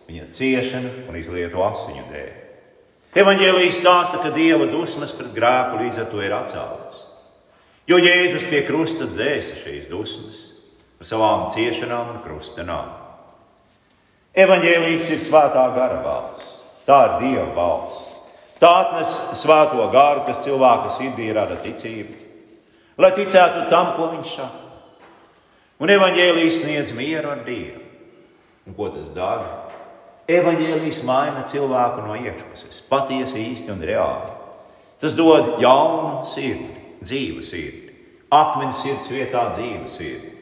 viņa 0.10 0.28
ciešana 0.36 0.92
un 1.08 1.16
izlieto 1.18 1.64
asiņu 1.64 2.10
dēļ. 2.12 2.32
Evangelijas 3.24 3.80
stāsta, 3.80 4.20
ka 4.20 4.34
Dieva 4.36 4.66
dusmas 4.68 5.14
pret 5.16 5.32
grēku 5.36 5.80
līdz 5.84 6.02
ar 6.04 6.08
to 6.12 6.22
ir 6.26 6.34
atcēltas. 6.34 6.83
Jo 7.88 7.98
Jēzus 8.00 8.46
pie 8.48 8.62
krusta 8.64 9.10
dzēsa 9.12 9.58
šīs 9.60 9.90
dusmas 9.92 10.38
ar 11.04 11.08
savām 11.10 11.50
ciešanām 11.52 12.14
un 12.14 12.20
krustenām. 12.24 12.94
Evangelijas 14.34 15.10
ir 15.12 15.20
svētā 15.22 15.66
gara 15.76 16.00
balss, 16.02 16.48
tā 16.88 17.00
ir 17.06 17.16
Dieva 17.22 17.50
balss. 17.58 18.14
Tā 18.64 18.70
atnes 18.80 19.12
svēto 19.36 19.84
garu, 19.92 20.24
kas 20.24 20.46
cilvēka 20.46 20.94
sirdī 20.96 21.28
rada 21.36 21.58
ticību, 21.60 22.14
lai 23.04 23.10
ticētu 23.18 23.66
tam, 23.70 23.92
ko 23.98 24.08
viņš 24.14 24.30
saka. 24.38 24.62
Un 25.84 25.92
evanģēlijas 25.92 26.62
sniedz 26.62 26.94
mieru 26.96 27.34
ar 27.34 27.42
Dievu. 27.44 27.82
Un 28.64 28.78
ko 28.78 28.88
tas 28.94 29.10
dara? 29.12 29.50
Evanģēlijas 30.32 31.02
maina 31.04 31.44
cilvēku 31.52 32.06
no 32.06 32.16
iekšpuses, 32.16 32.80
patiesi, 32.88 33.44
īsti 33.52 33.74
un 33.76 33.84
reāli. 33.84 34.32
Tas 35.04 35.18
dod 35.20 35.60
jaunu 35.60 36.24
sirdi, 36.32 36.83
dzīvu 37.06 37.44
sirdi, 37.46 37.94
akmens 38.34 38.82
sirds 38.84 39.12
vietā 39.12 39.50
dzīvu 39.58 39.92
sirdi. 39.92 40.34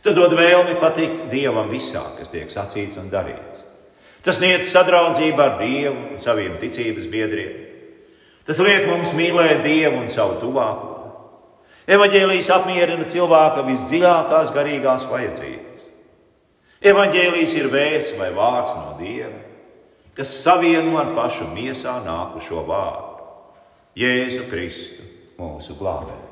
Tas 0.00 0.16
dod 0.16 0.32
vēlmi 0.32 0.78
patikt 0.80 1.26
Dievam 1.32 1.68
visā, 1.72 2.02
kas 2.16 2.32
tiek 2.32 2.52
sacīts 2.52 2.98
un 3.00 3.10
darīts. 3.12 3.64
Tas 4.24 4.36
sniedz 4.40 4.68
sadraudzību 4.72 5.42
ar 5.44 5.58
Dievu 5.60 5.96
un 6.12 6.20
saviem 6.20 6.56
ticības 6.60 7.08
biedriem. 7.08 7.52
Tas 8.48 8.60
liek 8.60 8.86
mums 8.88 9.12
mīlēt 9.16 9.62
Dievu 9.64 10.00
un 10.00 10.08
savu 10.12 10.38
tuvāko. 10.40 10.88
Evangelijas 11.90 12.50
apmierina 12.54 13.06
cilvēka 13.08 13.64
visdziļākās 13.66 14.52
garīgās 14.54 15.06
vajadzības. 15.10 15.86
Evangelijas 16.80 17.54
ir 17.58 17.68
vēsts 17.72 18.16
vai 18.20 18.30
vārds 18.36 18.72
no 18.76 18.96
Dieva, 19.00 19.40
kas 20.16 20.32
savieno 20.44 20.96
ar 21.00 21.12
pašu 21.16 21.48
miesā 21.52 21.98
nākušo 22.04 22.64
vārdu- 22.68 23.26
Jēzu 24.00 24.46
Kristu, 24.48 25.04
mūsu 25.40 25.76
glābēju. 25.80 26.26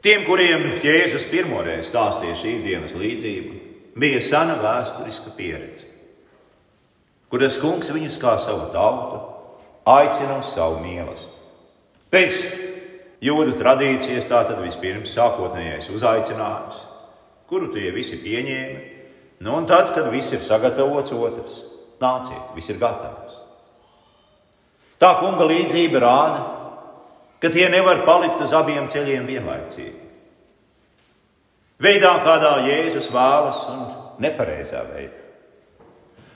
Tiem, 0.00 0.24
kuriem 0.24 0.62
Jēzus 0.80 1.26
pirmoreiz 1.28 1.90
stāstīja 1.90 2.38
šīs 2.40 2.62
dienas 2.64 2.94
līdzību, 2.96 3.58
bija 4.00 4.22
sena 4.24 4.56
vēsturiska 4.62 5.34
pieredze, 5.36 5.84
kur 7.28 7.42
tas 7.42 7.58
kungs 7.60 7.92
viņus 7.92 8.16
kā 8.22 8.38
savu 8.40 8.70
tautu 8.72 9.20
aicina 9.90 10.38
uz 10.40 10.54
savu 10.54 10.80
mīlestību. 10.80 11.36
Pēc 12.10 12.38
jūdu 13.22 13.58
tradīcijas, 13.58 14.28
tātad 14.30 14.62
vispirms 14.64 15.12
sākotnējais 15.14 15.90
uzaicinājums, 15.92 16.80
kuru 17.50 17.68
tie 17.74 17.92
visi 17.94 18.18
pieņēma. 18.24 18.80
Nu, 19.44 19.54
un 19.56 19.68
tad, 19.68 19.92
kad 19.94 20.08
viss 20.12 20.32
ir 20.36 20.42
sagatavots, 20.44 21.12
otrs 21.16 21.60
nāciet, 22.00 22.50
viss 22.56 22.72
ir 22.72 22.80
gatavs. 22.80 23.36
Tā 25.00 25.14
kunga 25.20 25.46
līdzība 25.48 26.02
rāda, 26.02 26.40
ka 27.40 27.50
tie 27.52 27.68
nevar 27.72 28.04
palikt 28.06 28.42
uz 28.44 28.52
abiem 28.56 28.88
ceļiem 28.92 29.26
vienlaicīgi. 29.28 30.08
Veidā, 31.80 32.12
kādā 32.24 32.58
Jēzus 32.66 33.08
vēlas, 33.12 33.62
un 33.72 33.86
nepareizā 34.20 34.82
veidā. 34.90 35.16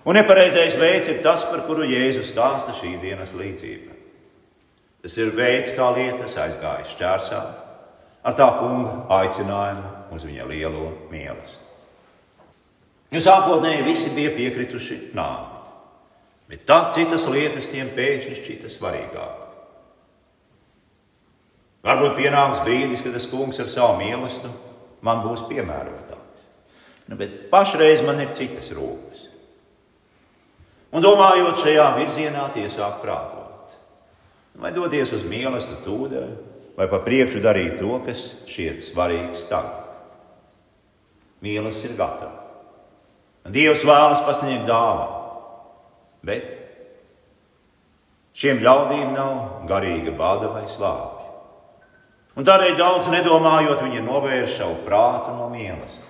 Un 0.04 0.16
nepareizais 0.16 0.76
veids 0.80 1.08
ir 1.08 1.20
tas, 1.24 1.44
par 1.48 1.64
kuru 1.68 1.84
Jēzus 1.88 2.32
stāsta 2.32 2.72
šī 2.76 2.96
dienas 3.00 3.32
līdzība. 3.36 3.92
Tas 5.04 5.16
ir 5.20 5.34
veids, 5.36 5.72
kā 5.76 5.90
lietas 5.96 6.36
aizgāja 6.40 6.88
šķērsā 6.92 7.42
ar 8.24 8.36
tā 8.38 8.48
kunga 8.56 9.04
aicinājumu 9.20 10.16
uz 10.16 10.24
viņa 10.24 10.48
lielo 10.48 10.88
mīlestību. 11.12 11.60
Jo 13.12 13.20
sākotnēji 13.22 13.84
visi 13.86 14.10
bija 14.16 14.32
piekrituši 14.34 14.96
nāvei, 15.14 15.60
bet 16.50 16.64
tad 16.66 16.94
citas 16.96 17.28
lietas 17.30 17.68
tiem 17.70 17.92
pēkšņi 17.94 18.38
šķita 18.40 18.72
svarīgākas. 18.72 19.43
Varbūt 21.84 22.16
pienāks 22.16 22.62
brīdis, 22.64 23.02
kad 23.04 23.12
tas 23.16 23.28
kungs 23.28 23.60
ar 23.60 23.68
savu 23.68 23.98
mīlestību 24.00 24.72
man 25.04 25.20
būs 25.24 25.44
piemērotāks. 25.50 26.44
Nu, 27.10 27.18
bet 27.20 27.50
pašreiz 27.52 28.00
man 28.06 28.22
ir 28.24 28.32
citas 28.36 28.70
rūpes. 28.72 29.26
Un 30.94 31.04
domājot 31.04 31.60
šajā 31.60 31.88
virzienā, 31.98 32.46
tie 32.54 32.68
sāk 32.72 33.02
prātot. 33.02 33.74
Vai 34.56 34.70
doties 34.72 35.12
uz 35.12 35.26
mīlestību 35.28 35.82
tūdeņu, 35.84 36.36
vai 36.78 36.86
pa 36.90 37.02
priekšu 37.04 37.42
darīt 37.44 37.76
to, 37.80 37.98
kas 38.06 38.22
šķiet 38.48 38.80
svarīgs 38.86 39.44
tagad. 39.50 39.82
Mīlestība 41.44 41.92
ir 41.92 41.98
gatava. 41.98 42.40
Dievs 43.52 43.82
vēlas 43.84 44.22
pasniegt 44.24 44.64
dāvanu, 44.64 45.18
bet 46.24 46.46
šiem 48.32 48.62
ļaudīm 48.64 49.12
nav 49.12 49.66
garīga 49.68 50.14
bada 50.16 50.48
vai 50.54 50.64
slāpja. 50.72 51.13
Un 52.34 52.46
tādēļ 52.46 52.74
daudz 52.78 53.10
nedomājot, 53.12 53.84
viņi 53.84 54.02
novērš 54.02 54.56
savu 54.58 54.80
prātu 54.86 55.36
no 55.36 55.46
mīlestības. 55.52 56.00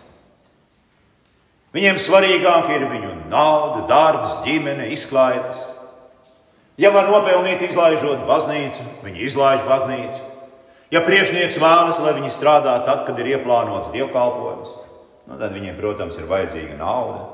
Viņiem 1.74 1.98
svarīgāk 1.98 2.68
ir 2.70 2.84
viņu 2.86 3.10
nauda, 3.32 3.82
darbs, 3.90 4.36
ģimene, 4.44 4.86
izklaides. 4.94 5.58
Ja 6.78 6.92
var 6.94 7.10
nopelnīt, 7.10 7.64
izlaižot 7.66 8.22
baznīcu, 8.28 8.86
viņi 9.02 9.26
izlaiž 9.26 9.66
baznīcu. 9.66 10.22
Ja 10.94 11.02
priekšnieks 11.02 11.58
vēlas, 11.58 11.98
lai 11.98 12.14
viņi 12.14 12.30
strādā 12.34 12.76
tad, 12.86 13.02
kad 13.08 13.18
ir 13.18 13.32
ieplānots 13.34 13.90
dievkalpojums, 13.94 14.70
nu, 15.26 15.38
tad 15.40 15.50
viņiem, 15.56 15.74
protams, 15.80 16.18
ir 16.20 16.30
vajadzīga 16.30 16.78
nauda. 16.78 17.26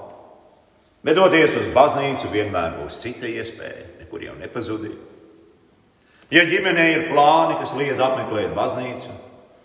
Bet 1.05 1.21
doties 1.21 1.57
uz 1.61 1.69
baznīcu 1.77 2.33
vienmēr 2.33 2.79
būs 2.81 3.01
cita 3.05 3.29
iespēja, 3.29 3.87
nekur 4.01 4.25
jau 4.25 4.37
nepazudīs. 4.41 5.10
Ja 6.31 6.45
ģimenē 6.47 6.87
ir 6.93 7.09
plāni, 7.11 7.59
kas 7.59 7.75
liedz 7.75 7.99
apmeklēt 8.03 8.53
baznīcu, 8.55 9.11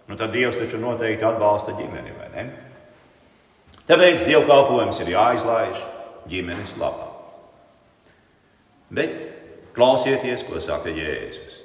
nu, 0.09 0.17
tad 0.17 0.33
Dievs 0.33 0.57
taču 0.57 0.79
noteikti 0.81 1.27
atbalsta 1.27 1.75
ģimeni, 1.77 2.15
vai 2.17 2.29
ne? 2.33 2.45
Tāpēc 3.85 4.25
dievkalpojums 4.25 4.99
ir 5.03 5.13
jāizlaiž 5.13 5.83
ģimenes 6.31 6.73
labā. 6.81 7.11
Bet 8.95 9.35
Klausieties, 9.75 10.45
ko 10.47 10.61
saka 10.63 10.87
Jēzus. 10.87 11.59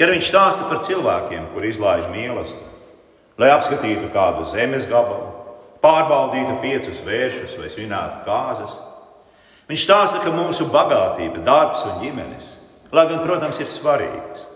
Kad 0.00 0.10
viņš 0.10 0.28
stāsta 0.30 0.64
par 0.70 0.80
cilvēkiem, 0.86 1.50
kur 1.52 1.66
izlaiž 1.68 2.06
mīlestību, 2.08 2.70
lai 3.38 3.50
apskatītu 3.52 4.08
kādu 4.14 4.46
zemes 4.48 4.88
gabalu, 4.88 5.28
pārbaudītu 5.84 6.56
piecus 6.62 7.02
vēršus 7.04 7.58
vai 7.60 7.68
svinētu 7.68 8.24
kāzas, 8.24 8.72
viņš 9.68 9.84
stāsta, 9.84 10.22
ka 10.24 10.32
mūsu 10.32 10.70
bagātība, 10.72 11.44
darbs 11.44 11.84
un 11.90 12.00
ģimenes, 12.00 12.48
lai 12.94 13.08
gan, 13.10 13.24
protams, 13.26 13.58
ir 13.60 13.70
svarīgas, 13.72 14.46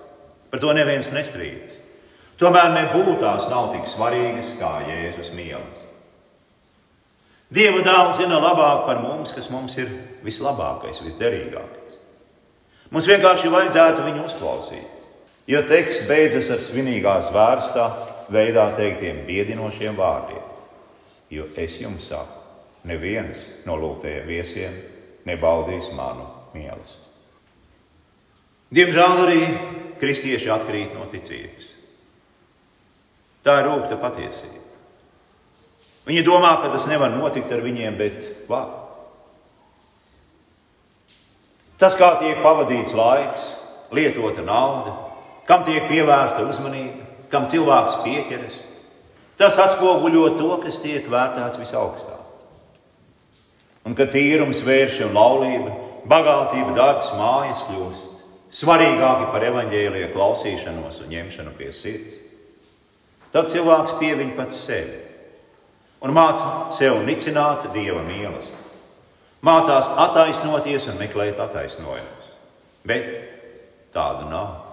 par 0.52 0.62
to 0.62 0.72
neviens 0.76 1.10
nestrīdas. 1.14 1.76
Tomēr 2.38 2.70
nebūtu 2.74 3.18
tās 3.18 3.48
nav 3.50 3.72
tik 3.74 3.88
svarīgas 3.90 4.54
kā 4.60 4.78
Jēzus 4.86 5.32
mīlestības. 5.34 5.88
Dieva 7.48 7.80
dēls 7.80 8.18
zina 8.20 8.38
labāk 8.44 8.84
par 8.84 9.00
mums, 9.00 9.32
kas 9.32 9.48
mums 9.50 9.74
ir 9.80 9.88
vislabākais, 10.20 11.00
visderīgākais. 11.00 11.96
Mums 12.92 13.08
vienkārši 13.08 13.50
vajadzētu 13.52 14.04
viņu 14.04 14.24
uzklausīt. 14.28 14.94
Jo 15.48 15.62
teksts 15.64 16.04
beidzas 16.08 16.50
ar 16.52 16.60
svinīgā 16.60 17.14
zvērstā 17.30 17.86
veidā 18.32 18.68
teiktiem 18.76 19.24
biedinošiem 19.24 19.96
vārdiem. 19.96 20.44
Jo 21.32 21.48
es 21.56 21.80
jums 21.80 22.06
saku, 22.12 22.44
neviens 22.88 23.40
no 23.64 23.80
lūgtajiem 23.80 24.28
viesiem 24.28 24.78
nebaudīs 25.28 25.88
manu 25.96 26.28
mīlestību. 26.52 27.07
Diemžēl 28.68 29.20
arī 29.24 29.42
kristieši 30.00 30.50
atkrīt 30.52 30.92
no 30.92 31.06
ticības. 31.08 31.70
Tā 33.44 33.60
ir 33.62 33.68
rūkta 33.70 33.96
patiesība. 34.00 34.64
Viņi 36.08 36.24
domā, 36.24 36.54
ka 36.60 36.68
tas 36.72 36.84
nevar 36.88 37.12
notikt 37.14 37.52
ar 37.52 37.62
viņiem, 37.64 37.96
bet 37.96 38.26
var. 38.48 38.68
Tas, 41.80 41.96
kā 41.96 42.10
tiek 42.20 42.40
pavadīts 42.44 42.96
laiks, 42.96 43.44
lietota 43.94 44.44
nauda, 44.44 44.92
kam 45.48 45.64
tiek 45.64 45.86
pievērsta 45.88 46.44
uzmanība, 46.48 47.06
kam 47.32 47.46
cilvēks 47.48 48.00
pieķeras, 48.04 48.60
tas 49.40 49.56
atspoguļo 49.62 50.26
to, 50.40 50.50
kas 50.64 50.80
tiek 50.82 51.08
vērtēts 51.08 51.60
visaugstāk. 51.60 52.16
Un 53.88 53.96
kad 53.96 54.12
tīrums, 54.12 54.60
vēršana, 54.66 55.14
laulība, 55.14 55.76
bagātība, 56.10 56.74
darbs, 56.76 57.14
mājas 57.16 57.64
kļūst 57.70 58.17
svarīgāki 58.54 59.32
par 59.32 59.48
evaņģēlīja 59.50 60.12
klausīšanos 60.14 61.02
un 61.04 61.12
ņemšanu 61.12 61.56
pie 61.58 61.72
sirds, 61.74 62.16
tad 63.34 63.50
cilvēks 63.52 63.98
pieviņ 64.00 64.32
pats 64.38 64.62
sevi 64.64 65.02
un 66.04 66.14
māca 66.16 66.72
sev 66.76 67.02
nicināt 67.04 67.68
dieva 67.74 68.00
mīlestību 68.06 68.58
mācās 69.44 69.88
attaisnoties 70.06 70.88
un 70.90 70.98
meklēt 70.98 71.38
attaisnojumus. 71.42 72.30
Bet 72.86 73.10
tādu 73.94 74.28
nav. 74.30 74.64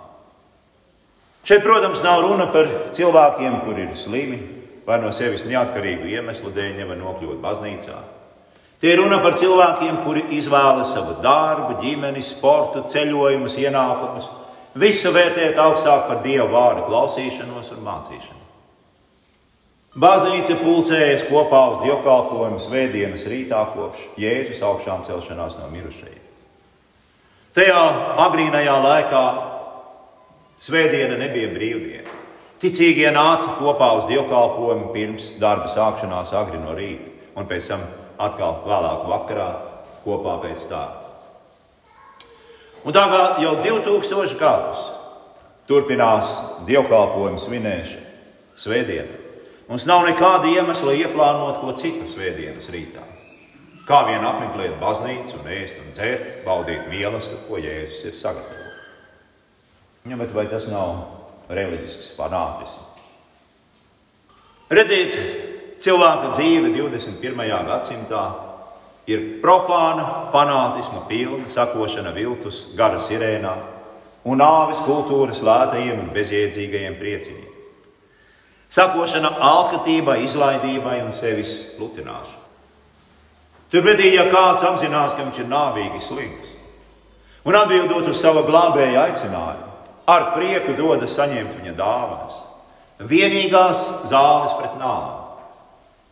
Šeit, 1.45 1.61
protams, 1.61 2.01
nav 2.01 2.23
runa 2.25 2.47
par 2.53 2.69
cilvēkiem, 2.97 3.59
kuri 3.67 3.85
ir 3.85 3.97
slimi, 3.97 4.39
vai 4.85 4.97
no 5.01 5.11
sevis 5.13 5.45
neatkarīgu 5.45 6.09
iemeslu 6.09 6.53
dēļ 6.53 6.79
nevar 6.79 6.97
nokļūt 6.97 7.41
baznīcā. 7.43 7.99
Tie 8.83 8.95
runa 8.99 9.21
par 9.23 9.37
cilvēkiem, 9.39 10.01
kuri 10.03 10.25
izvēlas 10.35 10.91
savu 10.93 11.15
darbu, 11.23 11.77
ģimeni, 11.81 12.23
sportu, 12.23 12.83
ceļojumus, 12.91 13.55
ienākumus, 13.63 14.27
visu 14.75 15.13
vērtēt 15.15 15.59
augstāk 15.61 16.09
par 16.09 16.19
Dieva 16.25 16.49
vārdu 16.51 16.89
klausīšanos 16.89 17.71
un 17.77 17.85
mācīšanu. 17.85 18.43
Baznīca 19.95 20.57
pulcējas 20.59 21.23
kopā 21.29 21.61
uz 21.71 21.83
dievkalpojumu 21.85 22.59
svētdienas 22.59 23.23
rītā 23.31 23.61
kopš 23.71 24.01
Jēzus 24.19 24.59
augšām 24.67 25.05
celšanās 25.07 25.55
no 25.61 25.69
mirušajiem. 25.71 26.23
Tajā 27.55 27.83
agrīnajā 28.25 28.73
laikā 28.83 29.25
svētdiena 30.59 31.15
nebija 31.21 31.53
brīvdiena. 31.53 32.11
Ticīgie 32.59 33.07
nāca 33.15 33.55
kopā 33.55 33.93
uz 34.01 34.09
dievkalpojumu 34.11 34.91
pirms 34.91 35.29
darba 35.39 35.71
sākšanās 35.71 36.35
agri 36.35 36.59
no 36.59 36.75
rīta, 36.75 37.13
un 37.39 37.47
pēc 37.47 37.71
tam 37.71 37.87
atkal 38.21 38.61
vēlāk 38.65 39.07
vakarā 39.09 39.49
kopā 40.05 40.37
pēc 40.43 40.67
tā. 40.69 40.83
Un 42.85 42.93
tā 42.93 43.05
kā 43.09 43.21
jau 43.41 43.55
2000 43.65 44.37
gadus 44.37 44.83
turpinās 45.69 46.29
dievkalpojumu 46.67 47.41
svinēšana, 47.41 48.03
svētdiena, 48.61 49.17
mums 49.69 49.87
nav 49.89 50.05
nekāda 50.05 50.51
iemesla 50.53 50.93
ieplānot 50.99 51.59
ko 51.63 51.73
citu 51.79 52.05
svētdienas 52.11 52.69
rītā. 52.69 53.01
Kā 53.85 54.01
vien 54.07 54.23
apmeklēt 54.25 54.79
baznīcu, 54.81 55.41
un 55.41 55.49
ēst 55.53 55.81
un 55.81 55.91
dzert, 55.93 56.39
baudīt 56.45 56.87
mīlestību, 56.89 57.43
ko 57.49 57.59
Jēzus 57.61 58.07
ir 58.09 58.15
sagatavojis. 58.17 58.63
Ja, 60.09 60.17
bet 60.17 60.33
vai 60.33 60.45
tas 60.49 60.65
nav 60.69 61.51
reliģisks 61.53 62.11
fanātisms? 62.17 62.81
Redziet, 64.73 65.13
cilvēka 65.81 66.33
dzīve 66.35 66.71
21. 66.75 67.45
gadsimtā 67.69 68.25
ir 69.07 69.25
profāna, 69.43 70.29
fanātisma 70.33 71.05
pilna, 71.09 71.45
sakošana 71.51 72.13
viltus, 72.15 72.71
gara 72.77 72.99
sirēnā 73.01 73.55
un 74.25 74.41
nāves 74.41 74.81
kultūras 74.85 75.43
lētajiem 75.45 75.99
un 76.01 76.13
bezjēdzīgajiem 76.15 76.95
priecīgiem. 77.01 77.51
Sakošana 78.75 79.35
alkatībai, 79.45 80.23
izlaidībai 80.25 80.97
un 81.03 81.13
sevis 81.13 81.51
pludināšanai. 81.77 82.41
Turpretī, 83.73 84.11
ja 84.15 84.25
kāds 84.31 84.63
apzinās, 84.65 85.13
ka 85.13 85.25
viņš 85.25 85.41
ir 85.41 85.47
nāvīgi 85.51 86.01
slims, 86.01 86.49
un 87.45 87.57
atbildot 87.59 88.09
uz 88.09 88.17
sava 88.21 88.45
glābēja 88.47 89.05
aicinājumu, 89.09 89.71
ar 90.09 90.31
prieku 90.35 90.75
dodas 90.77 91.13
saņemt 91.17 91.57
viņa 91.59 91.73
dāvanas, 91.77 92.37
vienīgās 93.09 93.85
zāles 94.09 94.53
pret 94.57 94.77
nāvi, 94.79 95.24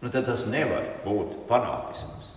nu 0.04 0.12
tad 0.12 0.28
tas 0.28 0.46
nevar 0.52 0.86
būt 1.06 1.48
fanātisms. 1.50 2.34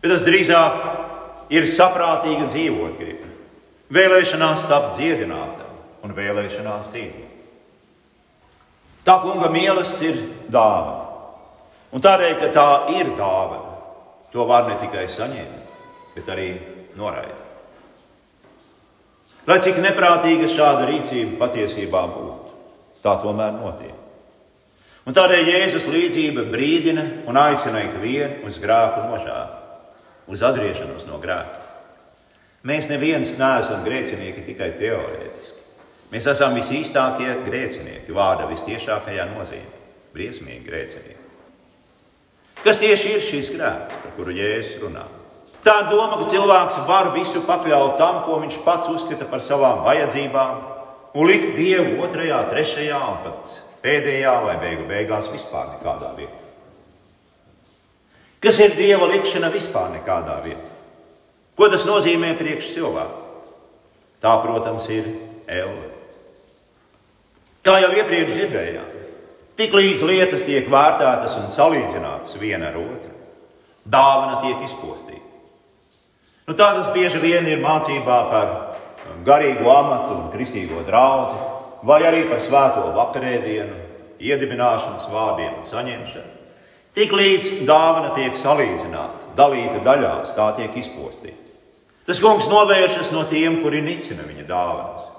Bet 0.00 0.12
tas 0.14 0.24
drīzāk 0.26 1.52
ir 1.54 1.68
saprātīga 1.70 2.48
dzīvot 2.54 2.98
griba, 3.00 3.30
vēlēšanās 3.92 4.66
tapt 4.70 5.00
dziedinātam 5.00 6.06
un 6.06 6.14
vēlēšanās 6.16 6.92
dzīvot. 6.94 7.22
Tā 9.06 9.20
kunga 9.22 9.50
mīlestība 9.54 10.14
ir 10.14 10.50
dāvana. 10.50 11.02
Un 11.94 12.02
tādēļ, 12.02 12.32
ka 12.40 12.48
tā 12.54 12.70
ir 12.98 13.12
dāvana, 13.18 13.66
To 14.36 14.44
var 14.44 14.66
ne 14.68 14.74
tikai 14.76 15.06
saņemt, 15.08 15.76
bet 16.12 16.26
arī 16.28 16.50
noraidīt. 16.98 17.44
Lai 19.48 19.56
cik 19.64 19.78
neprātīga 19.80 20.50
šāda 20.52 20.88
rīcība 20.90 21.38
patiesībā 21.40 22.02
būtu, 22.10 22.50
tā 23.00 23.14
tomēr 23.22 23.54
notiek. 23.56 23.94
Un 25.06 25.14
tādēļ 25.14 25.46
Jēzus 25.46 25.84
līdzība 25.86 26.48
brīdina 26.50 27.02
un 27.30 27.36
aicina 27.38 27.84
ikvienu 27.84 28.48
uz 28.48 28.56
grēku 28.58 29.04
nožēlu, 29.06 29.58
uz 30.34 30.40
atgriešanos 30.42 31.04
no 31.06 31.20
grēka. 31.22 31.60
Mēs 32.66 32.88
neviens 32.90 33.30
neesam 33.38 33.84
grēcinieki 33.84 34.42
tikai 34.48 34.72
teorētiski. 34.80 35.60
Mēs 36.10 36.26
esam 36.32 36.56
visīstākie 36.58 37.36
grēcinieki, 37.46 38.14
vārda 38.16 38.48
vistiešākajā 38.50 39.28
nozīmē- 39.30 39.78
briesmīgi 40.14 40.66
grēcinieki. 40.66 41.22
Kas 42.64 42.82
tieši 42.82 43.12
ir 43.14 43.22
šīs 43.28 43.52
grēks, 43.54 44.00
par 44.02 44.12
kuru 44.16 44.34
Jēzus 44.34 44.80
runā? 44.82 45.04
Tā 45.62 45.88
doma, 45.90 46.18
ka 46.18 46.26
cilvēks 46.34 46.80
var 46.88 47.12
visu 47.14 47.44
pakļaut 47.46 47.96
tam, 47.98 48.24
ko 48.24 48.40
viņš 48.42 48.58
pats 48.64 48.88
uzskata 48.88 49.30
par 49.30 49.38
savām 49.38 49.84
vajadzībām, 49.86 50.58
un 51.14 51.26
likt 51.26 51.54
Dievu 51.54 52.02
otrajā, 52.02 52.50
trešajā 52.50 53.00
un 53.12 53.22
pat 53.22 53.65
pēdējā 53.86 54.34
vai 54.42 54.56
beigu 54.62 54.88
beigās 54.90 55.30
vispār 55.30 55.70
nekādā 55.76 56.10
vietā. 56.18 56.42
Kas 58.42 58.58
ir 58.62 58.74
Dieva 58.76 59.06
likšana 59.10 59.52
vispār 59.54 59.94
nekādā 59.94 60.40
vietā? 60.44 60.74
Ko 61.56 61.70
tas 61.72 61.86
nozīmē 61.88 62.34
priekš 62.36 62.74
cilvēku? 62.74 63.22
Tā, 64.20 64.34
protams, 64.42 64.90
ir 64.92 65.06
elle. 65.46 65.88
Kā 67.64 67.78
jau 67.80 67.94
iepriekš 67.96 68.34
dzirdējām, 68.34 68.96
Tik 69.56 69.72
līdz 69.72 70.02
lietas 70.04 70.42
tiek 70.44 70.66
vērtētas 70.68 71.38
un 71.40 71.46
salīdzinātas 71.48 72.34
viena 72.36 72.68
ar 72.68 72.74
otru, 72.76 73.12
dāvana 73.88 74.42
tiek 74.42 74.66
izpostīta. 74.66 75.22
Nu, 76.46 76.52
tā 76.52 76.66
tas 76.76 76.90
bieži 76.92 77.22
vien 77.22 77.48
ir 77.48 77.62
mācībā 77.62 78.18
par 78.30 78.52
garīgo 79.24 79.70
amatu 79.72 80.12
un 80.18 80.28
kristīgo 80.34 80.84
draugu, 80.86 81.38
vai 81.86 82.02
arī 82.08 82.26
par 82.30 82.42
svēto 82.42 82.90
vakarēdienu, 82.96 83.82
iedibināšanas 84.20 85.08
vārdiem 85.12 85.60
un 85.60 85.66
saņemšanu. 85.70 86.32
Tik 86.96 87.12
līdz 87.12 87.50
dāvana 87.68 88.14
tiek 88.16 88.36
salīdzināta, 88.40 89.34
dalīta 89.36 89.82
daļās, 89.84 90.32
tā 90.36 90.52
tiek 90.56 90.78
izpostīta. 90.80 91.42
Tas 92.06 92.22
kungs 92.22 92.46
novēršas 92.48 93.10
no 93.12 93.26
tiem, 93.30 93.60
kuri 93.64 93.82
nicina 93.84 94.24
viņa 94.24 94.46
dāvanas. 94.48 95.12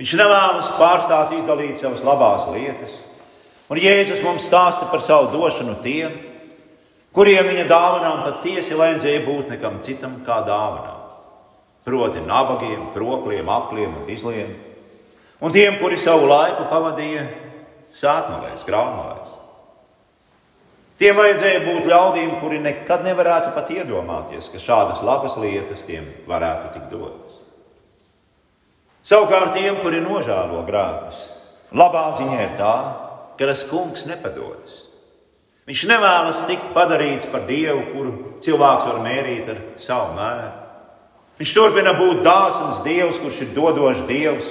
Viņš 0.00 0.16
nevēlas 0.16 0.72
pārstāt 0.78 1.36
izdalīt 1.36 1.78
savas 1.78 2.02
labās 2.04 2.48
lietas, 2.54 2.96
Un 3.70 3.78
Jēzus 3.78 4.18
mums 4.26 4.48
stāsta 4.48 4.88
par 4.90 4.98
savu 4.98 5.28
došanu 5.30 5.76
tiem, 5.84 6.10
kuriem 7.14 7.46
viņa 7.52 7.68
dāvanām 7.70 8.24
patiesi 8.24 8.74
vajadzēja 8.74 9.20
būt 9.28 9.52
nekam 9.52 9.76
citam 9.84 10.16
kā 10.26 10.40
dāvanām. 10.48 10.96
Proti, 11.86 12.18
nabagiem, 12.26 12.88
kropliem, 12.96 13.46
akliem 13.46 13.94
un 14.00 14.10
izliem, 14.10 14.50
un 15.40 15.52
tiem, 15.52 15.78
kuri 15.80 15.98
savu 15.98 16.28
laiku 16.28 16.68
pavadīja 16.70 17.24
sātnolēs, 17.96 18.64
grāmatās. 18.68 19.36
Tiem 21.00 21.16
vajadzēja 21.16 21.60
būt 21.64 21.86
ļaudīm, 21.88 22.32
kuri 22.42 22.58
nekad 22.60 23.06
nevarētu 23.06 23.54
pat 23.56 23.70
iedomāties, 23.72 24.50
ka 24.52 24.60
šādas 24.60 25.00
labas 25.00 25.38
lietas 25.40 25.80
tiem 25.88 26.04
varētu 26.28 26.74
tikt 26.74 26.90
dotas. 26.92 27.38
Savukārt 29.08 29.54
tiem, 29.56 29.78
kuri 29.80 30.02
nožēlo 30.04 30.60
grāmatas, 30.68 31.22
labā 31.72 32.10
ziņa 32.18 32.42
ir 32.44 32.52
tā, 32.60 32.74
ka 33.40 33.48
tas 33.48 33.64
kungs 33.70 34.04
nepadodas. 34.10 34.90
Viņš 35.70 35.86
nevēlas 35.88 36.44
tikt 36.50 36.72
padarīts 36.76 37.28
par 37.32 37.46
dievu, 37.48 37.80
kuru 37.94 38.12
cilvēks 38.44 38.88
var 38.90 39.00
mērīt 39.04 39.48
ar 39.48 39.62
savu 39.80 40.12
mēru. 40.18 40.50
Viņš 41.40 41.52
turpina 41.56 41.94
būt 41.96 42.20
dāsns 42.26 42.82
dievs, 42.84 43.16
kurš 43.22 43.46
ir 43.46 43.54
dodošs 43.56 44.04
dievs, 44.10 44.48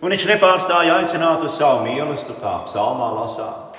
un 0.00 0.14
viņš 0.14 0.26
nepārstāja 0.32 1.00
aicināt 1.00 1.44
uz 1.44 1.56
savu 1.58 1.84
mīlestību, 1.86 2.38
kā 2.40 2.54
psalmā 2.66 3.10
lasām. 3.18 3.70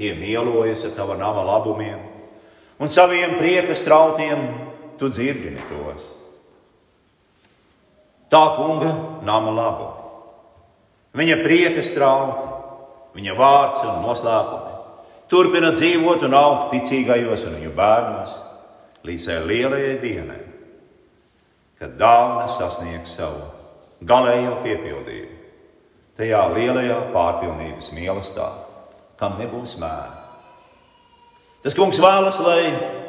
Tie 0.00 0.14
mīlojas 0.16 0.86
ar 0.88 0.94
tava 0.96 1.16
nama 1.20 1.44
labumiem, 1.44 2.00
un 2.80 2.88
saviem 2.88 3.36
prieka 3.38 3.76
strautiem 3.76 4.46
tu 4.98 5.10
dzirdini 5.12 5.60
tos. 5.68 6.06
Tā 8.30 8.42
kunga 8.56 8.94
nama 9.26 9.52
labu. 9.52 9.88
Viņa 11.18 11.36
prieka 11.42 11.82
strauti 11.82 12.50
viņa 13.18 13.34
vārds 13.38 13.82
un 13.86 14.04
noslēpumi. 14.04 14.76
Turpina 15.30 15.72
dzīvot 15.74 16.24
un 16.26 16.36
augt 16.38 16.70
ticīgajos 16.74 17.46
un 17.46 17.58
viņu 17.58 17.72
bērnos 17.74 18.36
līdz 19.06 19.26
tai 19.26 19.36
lielajai 19.46 19.92
dienai, 20.02 20.40
kad 21.80 21.94
dāvana 21.98 22.48
sasniegs 22.50 23.14
savu 23.16 23.46
galējo 24.06 24.58
piepildījumu. 24.64 25.39
Tajā 26.18 26.40
lielajā 26.54 26.96
pārpilnības 27.14 27.92
mīlestībā, 27.94 28.48
kam 29.20 29.38
nebūs 29.38 29.76
mēra. 29.80 30.20
Tas 31.60 31.76
kungs 31.76 32.00
vēlas, 32.00 32.40
lai 32.40 32.62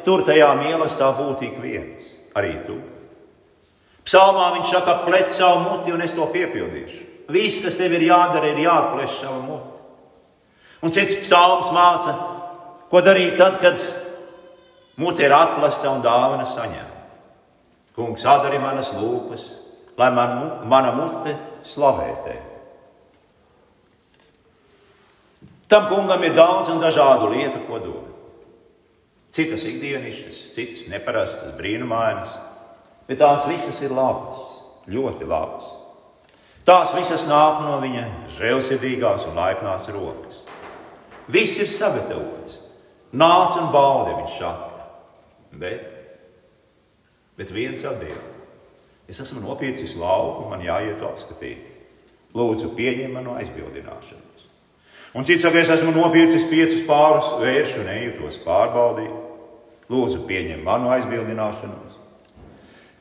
tur 0.04 0.26
tajā 0.28 0.50
mīlestībā 0.60 1.10
būtu 1.18 1.46
ik 1.48 1.60
viens, 1.62 2.10
arī 2.36 2.54
tu. 2.66 2.76
Psalmā 4.04 4.50
viņš 4.56 4.70
saka, 4.74 4.98
plec 5.06 5.30
savu 5.32 5.62
muti 5.64 5.94
un 5.94 6.02
es 6.02 6.14
to 6.16 6.26
piepildīšu. 6.34 7.08
Viss, 7.32 7.62
kas 7.64 7.78
tev 7.78 7.94
ir 7.96 8.08
jādara, 8.08 8.50
ir 8.50 8.64
jāatplēš 8.64 9.18
savu 9.20 9.42
muti. 9.46 9.68
Un 10.82 10.92
cits 10.92 11.20
psalms 11.22 11.70
māca, 11.72 12.14
ko 12.90 13.00
darīt 13.06 13.36
tad, 13.38 13.60
kad 13.62 13.78
mute 14.98 15.22
ir 15.22 15.34
atklāta 15.36 15.92
un 15.94 16.02
dāvana 16.04 16.48
saņemta. 16.50 17.02
Kungs, 17.96 18.24
atdari 18.26 18.58
manas 18.58 18.90
lūpas, 18.96 19.44
lai 20.00 20.08
man, 20.16 20.64
mana 20.68 20.94
mute 20.96 21.36
slavē 21.68 22.08
tevi. 22.26 22.51
Tam 25.72 25.88
kungam 25.88 26.20
ir 26.20 26.34
daudz 26.36 26.68
un 26.68 26.82
dažādu 26.82 27.30
lietu, 27.32 27.62
ko 27.64 27.78
dot. 27.80 28.08
Citas 29.32 29.62
ikdienišķas, 29.64 30.40
citas 30.52 30.82
neparastas, 30.92 31.54
brīnumainas, 31.56 32.34
bet 33.06 33.22
tās 33.22 33.46
visas 33.48 33.78
ir 33.80 33.94
labas, 33.96 34.42
ļoti 34.92 35.24
labas. 35.24 35.64
Tās 36.68 36.92
visas 36.92 37.24
nāk 37.24 37.62
no 37.64 37.78
viņa 37.80 38.02
žēlsirdīgās 38.36 39.24
un 39.30 39.40
laipnās 39.40 39.88
rokas. 39.94 40.42
Viss 41.32 41.56
ir 41.64 41.72
sagatavots. 41.72 42.58
Nāc 43.16 43.56
un 43.56 43.70
baudi, 43.72 44.12
viņš 44.18 44.36
saka. 44.42 44.84
Bet, 45.56 45.88
bet 47.40 47.54
viens 47.56 47.84
atbild. 47.88 48.28
Es 49.08 49.24
esmu 49.24 49.40
nopircis 49.46 49.96
lauku, 49.96 50.50
man 50.52 50.60
jāiet 50.64 51.00
apskatīt. 51.08 51.64
Lūdzu, 52.36 52.74
pieņem 52.76 53.16
manu 53.16 53.38
aizbildināšanos. 53.40 54.31
Un 55.12 55.26
cits 55.28 55.44
saka, 55.44 55.60
es 55.60 55.68
esmu 55.68 55.92
nopircis 55.92 56.46
piecus 56.48 56.84
pārus 56.88 57.34
vēršu 57.40 57.82
un 57.82 57.90
eju 57.92 58.12
tos 58.20 58.38
pārbaudīt. 58.46 59.12
Lūdzu, 59.92 60.22
pieņem 60.28 60.62
manu 60.64 60.88
aizbildināšanos. 60.94 61.98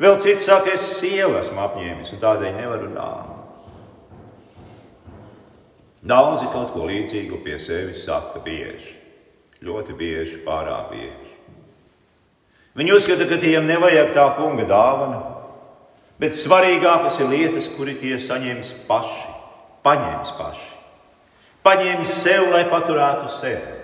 Vēl 0.02 0.18
cits 0.20 0.48
saka, 0.50 0.74
es 0.76 0.84
sievu 0.98 1.38
esmu 1.40 1.62
apņēmis 1.64 2.12
un 2.12 2.22
tādēļ 2.24 2.58
nevaru 2.58 2.90
nākt. 2.92 3.38
Daudzi 6.12 6.48
kaut 6.50 6.74
ko 6.74 6.88
līdzīgu 6.90 7.40
pie 7.46 7.60
sevis 7.62 8.02
saka 8.08 8.42
bieži, 8.42 8.96
ļoti 9.62 9.94
bieži, 9.96 10.40
pārāk 10.42 10.90
bieži. 10.90 11.30
Viņi 12.80 12.96
uzskata, 12.96 13.28
ka 13.30 13.38
tiem 13.38 13.68
nevajag 13.70 14.16
tā 14.16 14.26
kunga 14.40 14.66
dāvana, 14.66 15.22
bet 16.20 16.34
svarīgākas 16.36 17.22
ir 17.22 17.30
lietas, 17.30 17.70
kuri 17.76 17.94
tie 18.02 18.18
saņems 18.20 18.74
paši, 18.90 19.34
paņems 19.86 20.36
paši. 20.40 20.71
Paņems 21.62 22.16
sev, 22.24 22.48
lai 22.50 22.64
paturētu 22.70 23.30
sevi. 23.36 23.78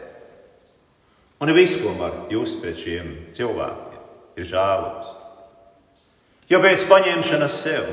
Un 1.38 1.54
viss, 1.54 1.78
ko 1.78 1.94
var 2.00 2.24
just 2.34 2.63
pret 2.63 2.80
šiem 2.82 3.12
cilvēkiem, 3.38 4.02
ir 4.42 4.48
žēlums. 4.50 5.12
Jo 6.50 6.62
pēc 6.63 6.88
paņemšanas 6.90 7.58
sev, 7.62 7.90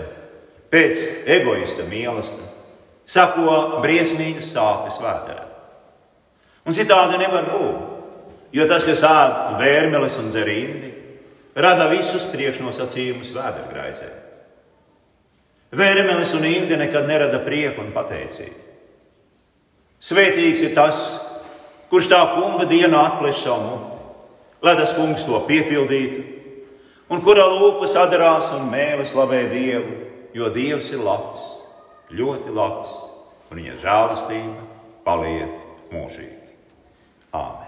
pēc 0.73 1.03
egoista 1.37 1.85
mīlestības, 1.91 2.55
sako 3.05 3.83
briesmīgas 3.85 4.49
sāpes 4.55 4.97
vēdā. 5.03 5.43
Un 6.65 6.73
citādi 6.73 7.21
nevar 7.21 7.51
būt. 7.53 7.91
Jo 8.55 8.65
tas, 8.71 8.87
kas 8.87 9.03
ēd 9.05 9.59
vērmeles 9.61 10.17
un 10.23 10.31
dzerīndi, 10.33 10.93
rada 11.59 11.91
visus 11.91 12.25
priekšnosacījumus 12.31 13.33
vēdergraizē. 13.35 14.11
Vērmeles 15.75 16.33
un 16.39 16.47
indi 16.47 16.79
nekad 16.79 17.09
nerada 17.11 17.41
prieku 17.45 17.83
un 17.83 17.91
pateicību. 17.93 18.63
Svētīgs 20.05 20.61
ir 20.67 20.75
tas, 20.77 21.01
kurš 21.89 22.11
tā 22.13 22.21
kunga 22.37 22.69
dienā 22.69 23.01
atklāj 23.09 23.37
savu 23.41 23.95
lai 24.65 24.77
tas 24.81 24.95
kungs 24.97 25.27
to 25.29 25.39
piepildītu, 25.49 26.23
un 27.13 27.21
kura 27.25 27.45
lūpas 27.53 27.97
atdarās 28.01 28.49
un 28.57 28.71
mēlis 28.73 29.13
slavē 29.13 29.43
Dievu, 29.53 29.99
jo 30.35 30.49
Dievs 30.55 30.89
ir 30.95 31.05
labs 31.05 31.45
ļoti 32.15 32.55
labs, 32.57 32.95
un 33.51 33.61
viņa 33.61 33.77
žēlastība 33.85 34.65
paliek 35.05 35.93
mūžīgi. 35.93 36.57
Āmen! 37.37 37.64